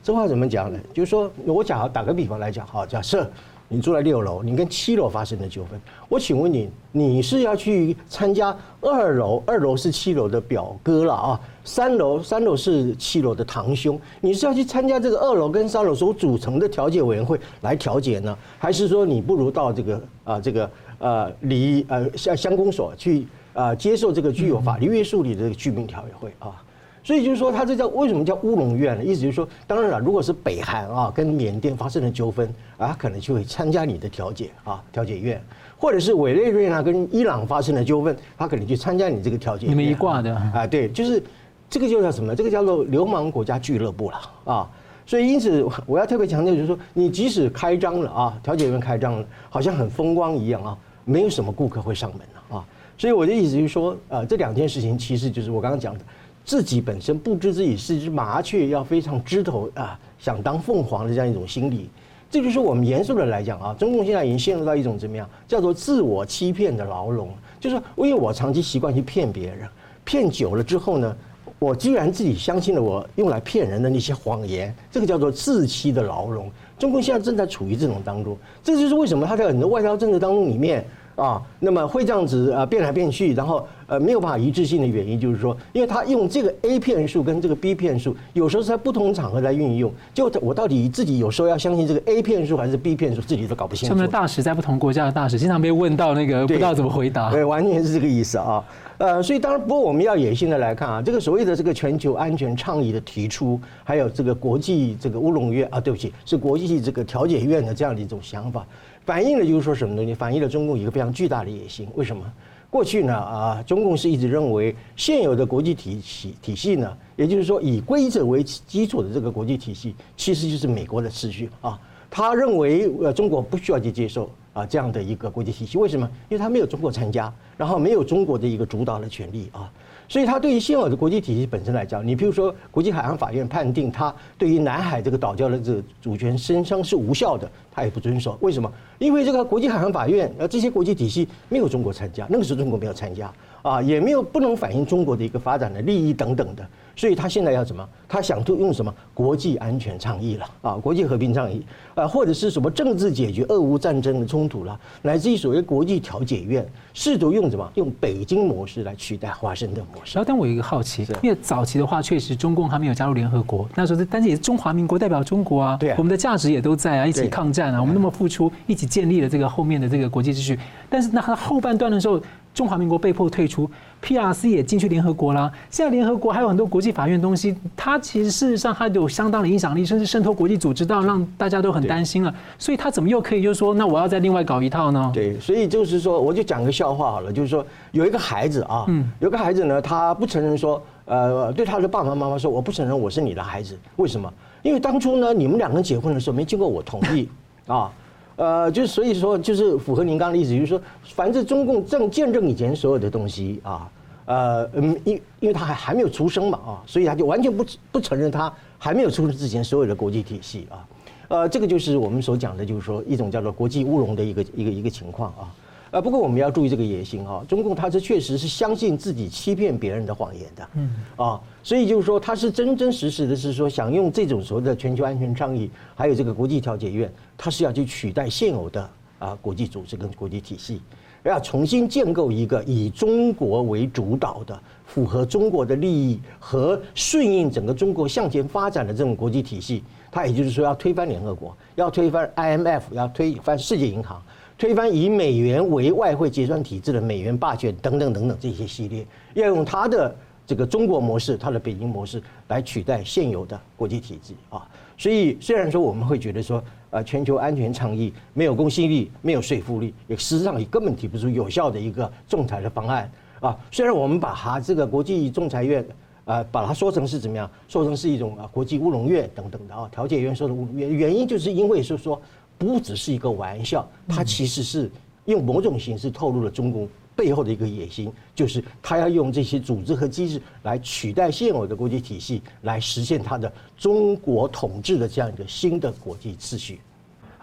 [0.04, 0.78] 这话怎么讲呢？
[0.94, 3.32] 就是说我假打个比方来讲，好，假设。
[3.68, 9.42] 你住在六楼，你跟七楼发生的纠纷，我请问你，你是要去参加二楼？
[9.46, 26.62] 二楼是七楼的表哥了啊，三楼三楼是七楼的堂兄，你是要去参加这个二楼跟三楼所组成的调解委员会来调解呢，还是说你不如到这个啊这个呃离呃乡乡公所去啊接受这个具有法律约束力的这个居民调解会啊？
[27.06, 29.04] 所以就是说，他这叫为什么叫乌龙院呢？
[29.04, 35.40] 意思就是说，当然了，如果是北韩啊跟缅甸发生了纠纷啊，可能就会参加你的调解啊调解院，
[35.78, 39.68] 或者是委内瑞拉跟伊朗发生了纠纷，他可能去参加你这个调解。
[39.68, 40.66] 你们一挂的啊？
[40.66, 41.22] 对，就是
[41.70, 42.36] 这个就叫什么？
[42.36, 44.68] 这个叫做流氓国家俱乐部了啊！
[45.06, 52.66] 所以因此，我要特别强调，就是说，你即使开张了啊，调解院开张了，好像很风光一样啊，没有什么顾客会上门了啊！
[52.98, 56.00] 所以我的意思就是说，呃，这两件事情其实就是我刚刚讲的。
[56.46, 61.90] 自己本身不知自己是只麻雀，要非常枝头啊，想当凤凰的这样一种心理，
[62.30, 67.30] 这就是我们严肃的来讲啊，中共现在已经陷入到一种怎么样，叫做自我欺骗的牢笼。
[67.60, 69.68] 就是因为我长期习惯去骗别人，
[70.04, 71.18] 骗久了之后呢，
[71.58, 76.52] 我居然自己相信了我用来骗人的那些谎言，这个叫做自欺的牢笼。
[76.78, 80.86] 中共现在正在处于这种当中，这就是为什么他在很多外交政策当中里面。
[81.16, 93.94] 啊，那么会这样子啊变来变去，然后呃没有办法一致性的原因就是说，因为他用这个 A 片数跟这个 B 片数，有时候是在不同场合来运用，就我到底自己有时候要相信这个 A 片数还是 B 片数，自己都搞不清楚。
[93.94, 98.64] 他们的大使在不同国家的大使经常被问到那个不知道怎么回答，对，对，完全是这个意思啊。
[98.98, 108.66] 呃，所以当然不过我们要野心的来看啊，这个所谓的这个全球安全倡议的提出，还有这个国际这个乌龙院啊，对不起，是国际这个调解院的这样的一种想法。
[109.06, 110.14] 反映了就是说什么东西？
[110.14, 111.88] 反映了中共一个非常巨大的野心。
[111.96, 112.24] 为什么？
[112.70, 121.80] 过去呢啊，中共是一直认为现有的国际体系体系呢，也就是说以规则为基础的这个国际体系，其实就是美国的秩序啊。
[122.10, 125.78] 他认为呃中国不需要去接受啊这样的一个国际体系。
[125.78, 126.10] 为什么？
[126.28, 129.72] 因为他没有中国参加，然后没有中国的一个主导的权利啊。
[130.08, 138.38] 所以，他对于现有的国际体系本身来讲，你比如说，国际海洋法院判定他对于南海这个岛礁的这个主权声称是无效的，他也不遵守。
[138.42, 138.72] 为什么？
[139.00, 143.34] 因为这个国际海洋法院呃这些国际体系没有中国参加，那个时候中国没有参加
[143.66, 146.64] 啊，也没有不能反映中国的一个发展的利益等等的。
[146.96, 147.86] 所以他现在要什么？
[148.08, 150.76] 他想用什么国际安全倡议了啊？
[150.76, 160.16] 国际和平倡议啊，或者是什么政治解决俄乌战争的冲突了，乃至于所谓国际调解院，试图用什么用北京模式来取代华盛顿模式。
[160.16, 170.58] 然后，但我有一个好奇，因为早期的话，确实中共还没有加入联合国，那时候但是也是中华民国代表中国啊，对啊，我们的价值也都在啊，一起抗战啊，我们那么付出，一起建立了这个后面的这个国际秩序。
[170.90, 172.22] 但是那他后半段的时候。
[172.56, 173.70] 中华民国被迫退出
[174.02, 175.52] ，PRC 也进去联合国啦。
[175.70, 182.34] 现在联合国还有很多国际法院东西，它其实事实上它有相当的影响力，甚至渗透国际组织到让大家都很担心了。
[182.58, 185.12] 所以他怎么又可以就是说，那我要再另外搞一套呢？
[185.14, 194.32] 对，所以就是说，我就讲个笑话好了，就是说有一个孩子啊，嗯有个孩子呢，他不承认说，呃，对他的爸爸妈妈说，我不承认我是你的孩子，为什么？
[194.64, 197.28] 因为当初呢，你们两个人结婚的时候没经过我同意
[197.68, 197.92] 啊。
[198.38, 203.90] 呃，就所以说，就是符合您刚刚的意思，就是说，凡是中共正见证以前所有的东西啊，
[204.26, 210.88] 呃，嗯，因因为他还还没有出生嘛啊，所以他就完全不不承认他还没有出生之前所有的国际体系啊。
[211.28, 215.48] 呃，这个就是我们所讲的，就是说一种叫做国际乌龙的一个一个一个情况啊。
[215.96, 228.90] 呃，不过我们要注意这个野心哈，中共他是确实是相信自己欺骗别人的谎言的，嗯啊，所以就是说他是真真实实的是说想用这种所谓的全球安全倡议，还有这个国际调解院，他是要去取代现有的
[229.20, 230.82] 啊国际组织跟国际体系，
[231.24, 239.82] 要重新建构一个以中国为主导的、符合中国的利益和顺应整个中国向前发展的这种国际体系。
[240.12, 244.22] 他也就是说要推翻联合国，要推翻 IMF，要推翻世界银行。
[244.58, 250.16] 推翻以美元为外汇结算体制的美元霸权等等等等这些系列，要用他的
[250.48, 254.66] 这个中国模式，他的北京模式来取代现有的国际体制啊。
[254.98, 263.58] 所以虽然说我们会觉得说，呃，全球安全倡议没有公信力，没有说服力，也实际上也根本提不出有效的一个仲裁的方案啊。
[263.72, 265.86] 虽然我们把它这个国际仲裁院
[266.24, 272.22] 啊，把它说成是怎么样，说成是一种啊国际乌龙院等等的啊，调解院说的乌龙院，原因就是因为是说。
[272.58, 274.90] 不只是一个玩笑，它其实是
[275.26, 286.80] 用某种形式透露了中共背后的一个野心，就是他要用这些组织和机制来取代现有的国际体系，来实现他的中国统治的这样一个新的国际秩序。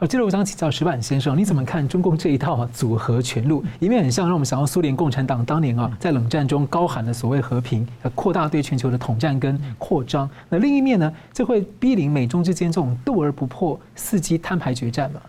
[0.03, 3.63] 好，接着我想请教石板先生，你怎么看中共这一套组合拳路？
[3.79, 15.21] 一面很像让我们想到苏联共产党当年啊，在冷战中高喊的所谓和平，扩大对全球的统战跟扩张；那另一面呢，这会逼临美中之间这种斗而不破、伺机摊牌决战吗？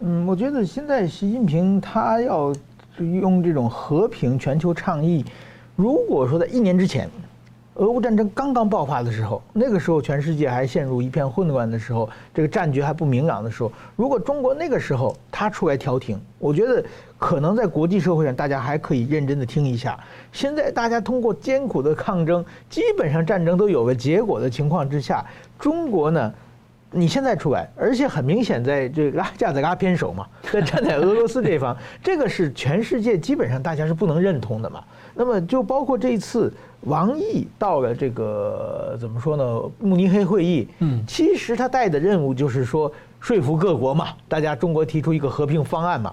[0.00, 2.54] 嗯，我觉得现在习近平他要
[2.98, 5.24] 用这种和平全球倡议，
[5.74, 7.08] 如果说在一年之前。
[7.76, 16.82] 俄乌战争刚刚爆发的时候，那个时候全世界还陷入一片混乱的时候，这个战局还不明朗的时候，如果中国那个时候他出来调停，我觉得
[17.18, 19.98] 可能在国际社会上大家还可以认真的听一下。
[20.32, 25.22] 现在大家通过艰苦的抗争，基本上战争都有个结果的情况之下，
[25.58, 26.32] 中国呢，
[26.90, 34.82] 你现在出来，而且很明显在这个拉架子拉偏手嘛，在站在俄罗斯这方，这个是全世界基本上大家是不能认同的嘛。
[35.16, 36.52] 那么就包括这一次。
[36.82, 39.60] 王毅到了这个怎么说呢？
[39.80, 46.12] 慕尼黑会议，嗯，其实他带的任务就是说说服各国嘛，大家中国提出一个和平方案嘛，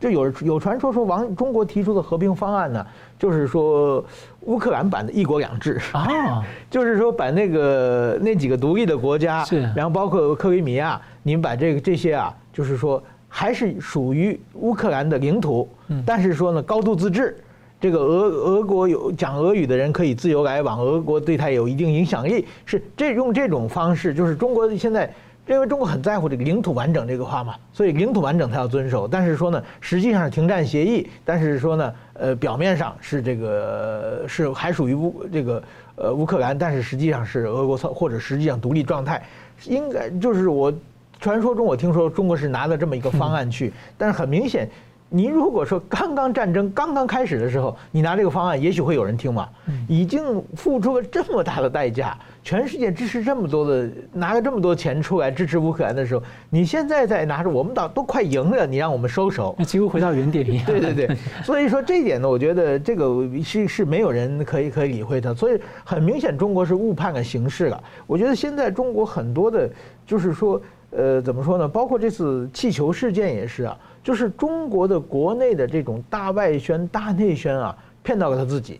[0.00, 2.86] 就有有传说说王中国提出的和平方案呢，
[3.18, 4.02] 就是说
[4.42, 17.36] 乌克兰版的一国两制啊， 就是说把那个那几个独立的国家，是，然后包括克里米亚，你们把这个这些啊，就是说还是属于乌克兰的领土，嗯，但是说呢高度自治。
[17.80, 25.12] 这个俄俄国有讲俄语的人可以自由来往，俄国对他有一定影响力，是这用这种方式，就是中国现在
[25.46, 35.62] 因为中国很在乎这个领土完整这个话嘛，所以领土完整他要遵守，但是说呢，实际上是停战协议，但是说呢，呃，表面上是这个是还属于乌这个
[35.96, 39.22] 呃乌克兰，但是实际上是俄国操或者实际上独立状态，
[39.66, 40.72] 应该就是我
[41.20, 44.66] 传说中我听说中国是拿了这么一个方案去，但是很明显。
[45.10, 49.48] 你如果说刚刚战争刚刚开始的时候，你拿这个方案，也许会有人听嘛。
[49.88, 60.64] 已经付出了这么大的代价，全世界支持这么多的，拿了这么多钱出来支持乌克兰的时候，你现在再拿着我们倒都快赢了，你让我们收手，那 几乎回到原点一样。
[60.66, 65.32] 对对对，所以说这一点呢，我觉得这个是是没有人可以可以理会的。
[65.32, 67.80] 所以很明显，中国是误判了形势了。
[68.06, 69.70] 我觉得现在中国很多的，
[70.04, 71.68] 就是说，呃，怎么说呢？
[71.68, 73.78] 包括这次气球事件也是啊。
[74.04, 78.78] 就是中国的国内的这种大外宣、大内宣啊，骗到了他自己。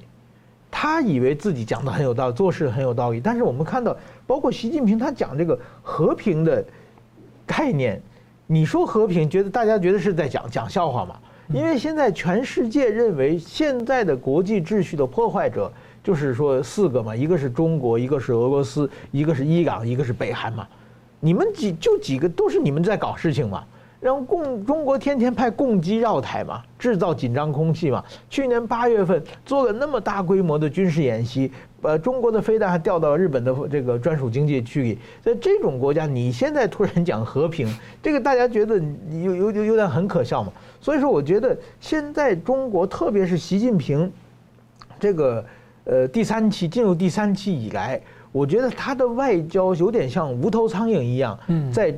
[0.71, 3.21] 他以为自己讲的很有道理，做事很有道理。
[3.21, 3.97] 但是我们看到，
[4.27, 6.63] 包括习近平他讲这个和平的
[7.47, 8.03] 概念，
[8.47, 11.17] 你说和平，觉得大家觉得是在讲讲笑话嘛？
[11.49, 15.73] 因为现在全世界认为现在的国际秩序的破坏者，
[16.03, 20.67] 就是说四个嘛，一个是中国，一个是俄罗斯，一个是伊朗，一个是北韩嘛。
[21.21, 23.65] 你们几就几个都是你们在搞事情嘛？
[24.05, 28.05] 让共中国天天派共机绕台嘛，制造紧张空气嘛。
[28.29, 31.51] 去年八月份做了那么大规模的军事演习，
[31.81, 34.99] 把中国的飞弹还调到日本的这个专属经济区里。
[35.23, 37.67] 在这种国家，你现在突然讲和平，
[38.03, 38.77] 这个大家觉得
[39.23, 40.53] 有有有有点很可笑嘛。
[40.83, 44.13] 所以说，我觉得现在中国，特别是习近平，
[45.01, 45.43] 这个
[45.85, 47.99] 呃第三期进入第三期以来，
[48.33, 51.39] 我觉得他的外交有点像无头苍蝇一样，
[51.73, 51.95] 在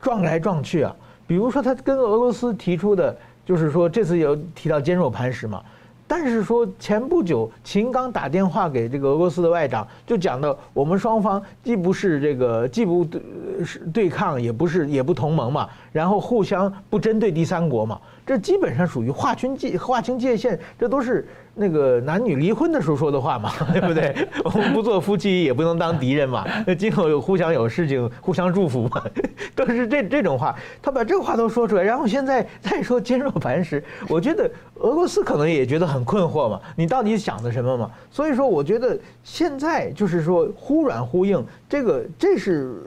[0.00, 0.96] 撞来撞去啊。
[1.26, 5.62] 比如说，他跟俄罗斯提出的，就是说这次有提到坚若磐石嘛，
[6.06, 13.22] 但是说前不久秦刚打电话给这个俄罗斯的外长，就讲到我们双方既不是这个既不对
[13.64, 24.14] 是对抗，也不是也不同盟嘛，然后互相不针对第三国嘛，这基本上属于划清界划清界限，这都是那个男女离婚的时候说的话嘛， 对不对？
[24.44, 26.44] 我们不做夫妻，也不能当敌人嘛。
[26.78, 29.02] 今后有互相有事情，互相祝福嘛，
[29.54, 30.56] 都是这这种话。
[30.80, 36.58] 他把这话都说出来，然后现在再说坚若磐石，我觉得俄罗斯可能也觉得很困惑嘛。
[36.74, 37.90] 你到底想的什么嘛？
[38.10, 42.82] 所以说，我觉得现在就是说忽软忽硬，这个这是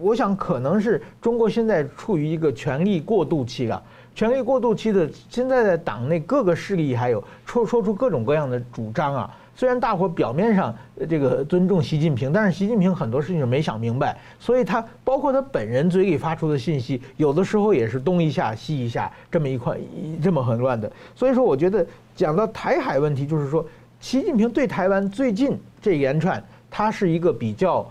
[0.00, 3.82] 我想可能是中国现在处于一个权力过渡期了。
[4.14, 9.34] 权力过渡期的，现在在党内各个势力还有说说出各种各样的主张啊。
[9.54, 10.74] 虽然大伙表面上
[11.08, 19.76] 这个尊重习近平，但是习近平很多事情没想明白，所以他包括他本人嘴里发出的信息，有的时候也是东一下西一下，这么一块
[20.22, 20.90] 这么很乱的。
[21.14, 21.86] 所以说，我觉得
[22.16, 23.64] 讲到台海问题，就是说，
[24.00, 27.86] 习近平对台湾最近这一连串，他是一个比较，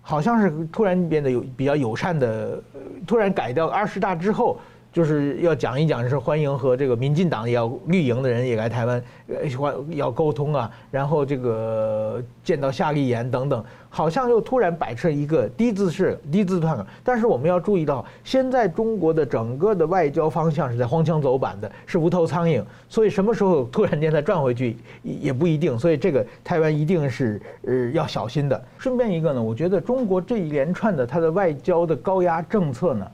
[0.00, 2.58] 好像是突然变得有比较友善的，
[3.06, 4.58] 突然改掉二十大之后。
[4.92, 16.76] 就是要讲一讲，是欢迎和这个民进党也要绿营的人也来台湾，呃，欢要沟通啊，然后这个见到夏立言等等，好像又突然摆出一个低姿势、低姿态。
[17.02, 25.78] 但是我们要注意到，现在中国的整个的外交方向是在荒腔走板的，是无头苍蝇，所以什么时候突然间再转回去也不一定。
[25.78, 28.62] 所以这个台湾一定是呃要小心的。
[28.76, 33.10] 顺便一个呢，我觉得中国这一连串的它的外交的高压政策呢。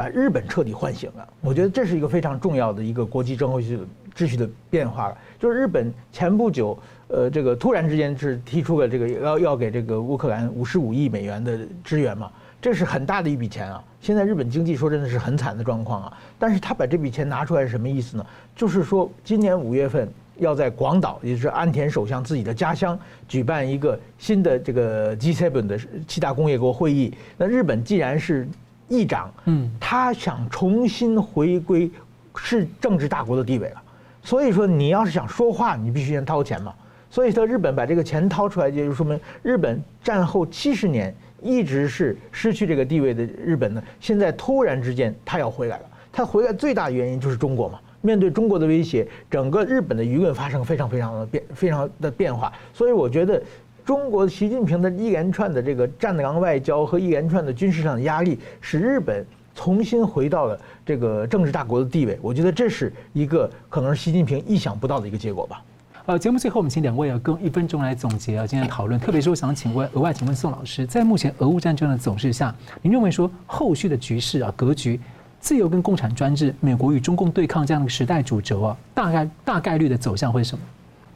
[0.00, 3.78] 把日本彻底唤醒了，我觉得这是一个非常重要的一个国际秩序
[4.16, 5.18] 秩序的变化了。
[5.38, 6.78] 就是日本前不久，
[7.08, 12.32] 呃，这个突然之间是提出了这个要要给这个乌克兰五十五亿美元的支援嘛，
[12.62, 13.84] 这是很大的一笔钱啊。
[14.00, 16.16] 现在日本经济说真的是很惨的状况啊。
[16.38, 18.24] 但是他把这笔钱拿出来是什么意思呢？
[18.56, 22.98] 就是说今年五月份要在广岛，也就是安田首相自己的家乡，
[23.28, 25.78] 举办一个新的这个 G7 的
[26.08, 27.12] 七大工业国会议。
[27.36, 28.48] 那日本既然是
[28.90, 31.88] 议长，嗯，他想重新回归
[32.36, 33.82] 是政治大国的地位了，
[34.22, 36.74] 所以说你要是想说话，你必须先掏钱嘛。
[37.08, 45.84] 所以说日本把这个钱掏出来，也就说明日本战后七十年一直是失去这个地位的日本呢，现在突然之间他要回来了。
[46.12, 53.40] 他回来最大的原因就是中国嘛，面对中国的威胁，整个日本的舆论发生非常非常的变非常的变化，所以我觉得。
[53.84, 59.24] 中国习近平的一连串的这个战狼外交和一连串的军事上的压力，使日本
[59.54, 62.18] 重新回到了这个政治大国的地位。
[62.22, 65.62] 我觉得这是一个可能是习近平意想不到的一个结果吧。
[66.06, 68.98] 呃，节目最后我们请两位啊，各一分钟来总结啊今天讨论。
[68.98, 74.98] 特别是我想请问额外请问宋老师，在目前俄乌战争的走势下，您认为说后续的局势啊格局，
[75.40, 80.64] 自由跟共产专制，美国与中共对抗这样的时代主轴啊，大概大概率的走向会是什么？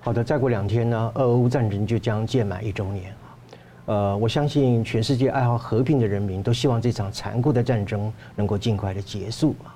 [0.04, 3.24] 好的，再过两天呢，俄乌战争就将届满一周年啊。
[3.86, 9.72] 呃，我相信全世界爱好和平的人民都希望这场残酷的战争能够尽快的结束啊，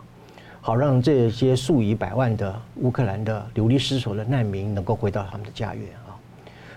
[0.61, 6.13] 好让这些数以百万的乌克兰的流离失所的难民能够回到他们的家园啊。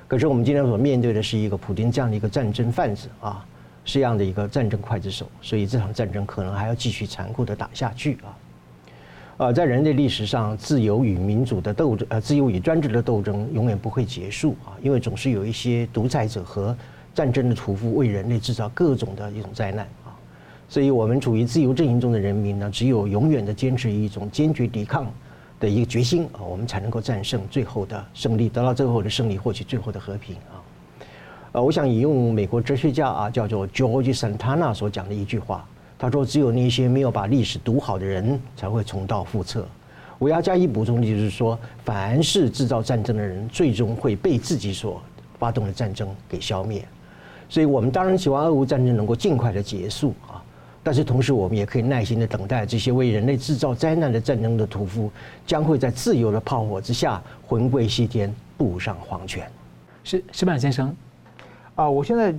[0.08, 3.46] 可是我们今天所面对的是一个普京这样的一个战争贩子啊，
[3.84, 8.32] 是这样的一个战争刽子手，所以这场战争可能还要继续残酷的打下去啊。
[9.42, 16.78] 呃，在人类历史上，自由与民主的斗争，呃，自由与专制的斗争永远不会结束啊，因为总是有一些独裁者和
[17.16, 20.14] 战争的屠夫为人类制造各种的一种灾难啊。
[20.70, 25.12] 所以，我们处于自由阵营中的人民呢，只有永远的坚持一种坚决抵抗
[25.60, 30.62] 的一个决心啊，我们才能够战胜最后的胜利，得到最后的胜利，获取最后的和平啊。
[31.54, 35.68] 呃，我想引用美国哲学家啊，叫做 George Santana 所讲的一句话。
[36.02, 39.64] 他说：“只有那些没有把历史读好的人才会重蹈覆辙。”
[40.18, 45.00] 我要加以补充的就是说，凡是制造战争的人，最终会被自己所
[45.38, 46.84] 发动的战争给消灭。
[47.48, 50.42] 所以，我们当然希望俄乌战争能够尽快的结束啊！
[50.82, 55.12] 但是，同时我们也可以耐心的等待这些为人类制造灾难的战争的屠夫，
[55.46, 59.48] 将会在自由的炮火之下魂归西天，步上黄泉。
[60.04, 60.96] 是石板先生
[61.76, 62.34] 啊，我现在。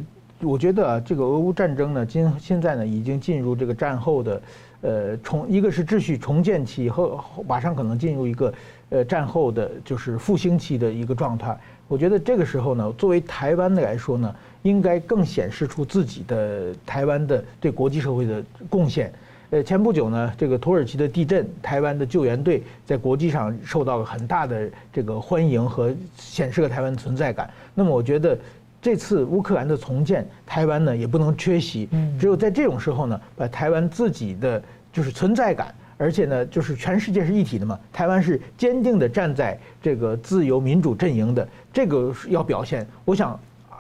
[0.44, 4.42] 我觉得啊，这个俄乌战争呢，今现在呢，已经进入这个战后的，
[4.80, 8.52] 呃，重一个是秩序重建期，后马上可能进入一个，
[8.90, 11.56] 呃，战后的就是复兴期的一个状态。
[11.86, 19.12] 我觉得这个时候呢，作为台湾的来说呢，应该更显示出自己的台湾的对国际社会的贡献。
[19.50, 27.48] 呃，前不久呢，这个土耳其的地震，台湾的救援队在国际上受到了很大的这个欢迎和显示了台湾存在感。
[27.74, 28.36] 那么我觉得。
[28.82, 31.88] 这次乌克兰的重建，台湾呢也不能缺席。
[32.18, 34.60] 只有在这种时候呢，把台湾自己的
[34.92, 37.78] 就是存在感，而且呢，就是全世界是一体的嘛。
[37.92, 42.84] 台湾是坚定的站在这个自由民主阵营的，这个要表现。
[43.04, 43.38] 我想，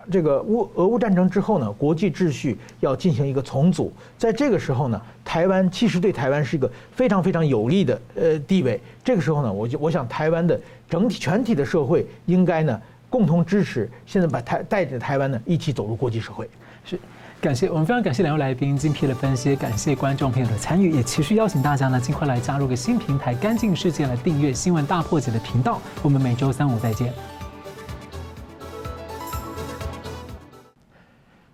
[0.08, 8.80] 这个乌俄乌战争之后呢，国际秩序要进行一个重组，在这个时候呢，台湾其实对台湾是一个非常非常有利的呃地位。
[9.02, 12.80] 这个时候呢，我就我想台湾的整体全体的社会应该呢
[13.12, 16.48] 共同支持，现在把台带着台湾呢一起走入国际社会。
[16.82, 16.98] 是。
[17.42, 25.80] 感谢我们非常感谢两位来宾精辟的分析，感谢观众朋友的参与，也持续邀请大家呢尽快来加入个新平台“干净世界”来订阅“新闻大破解”的频道。
[26.02, 27.12] 我们每周三五再见。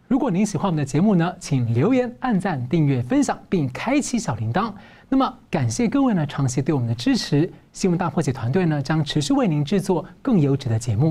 [0.07, 4.71] 如果您喜欢我们的节目呢，请留言、按赞、订阅、分享，并开启小铃铛。
[5.09, 11.07] 那么感谢各位呢长期对我们的支持，“新闻大破解”团队呢将持续为您制作更优质的节目。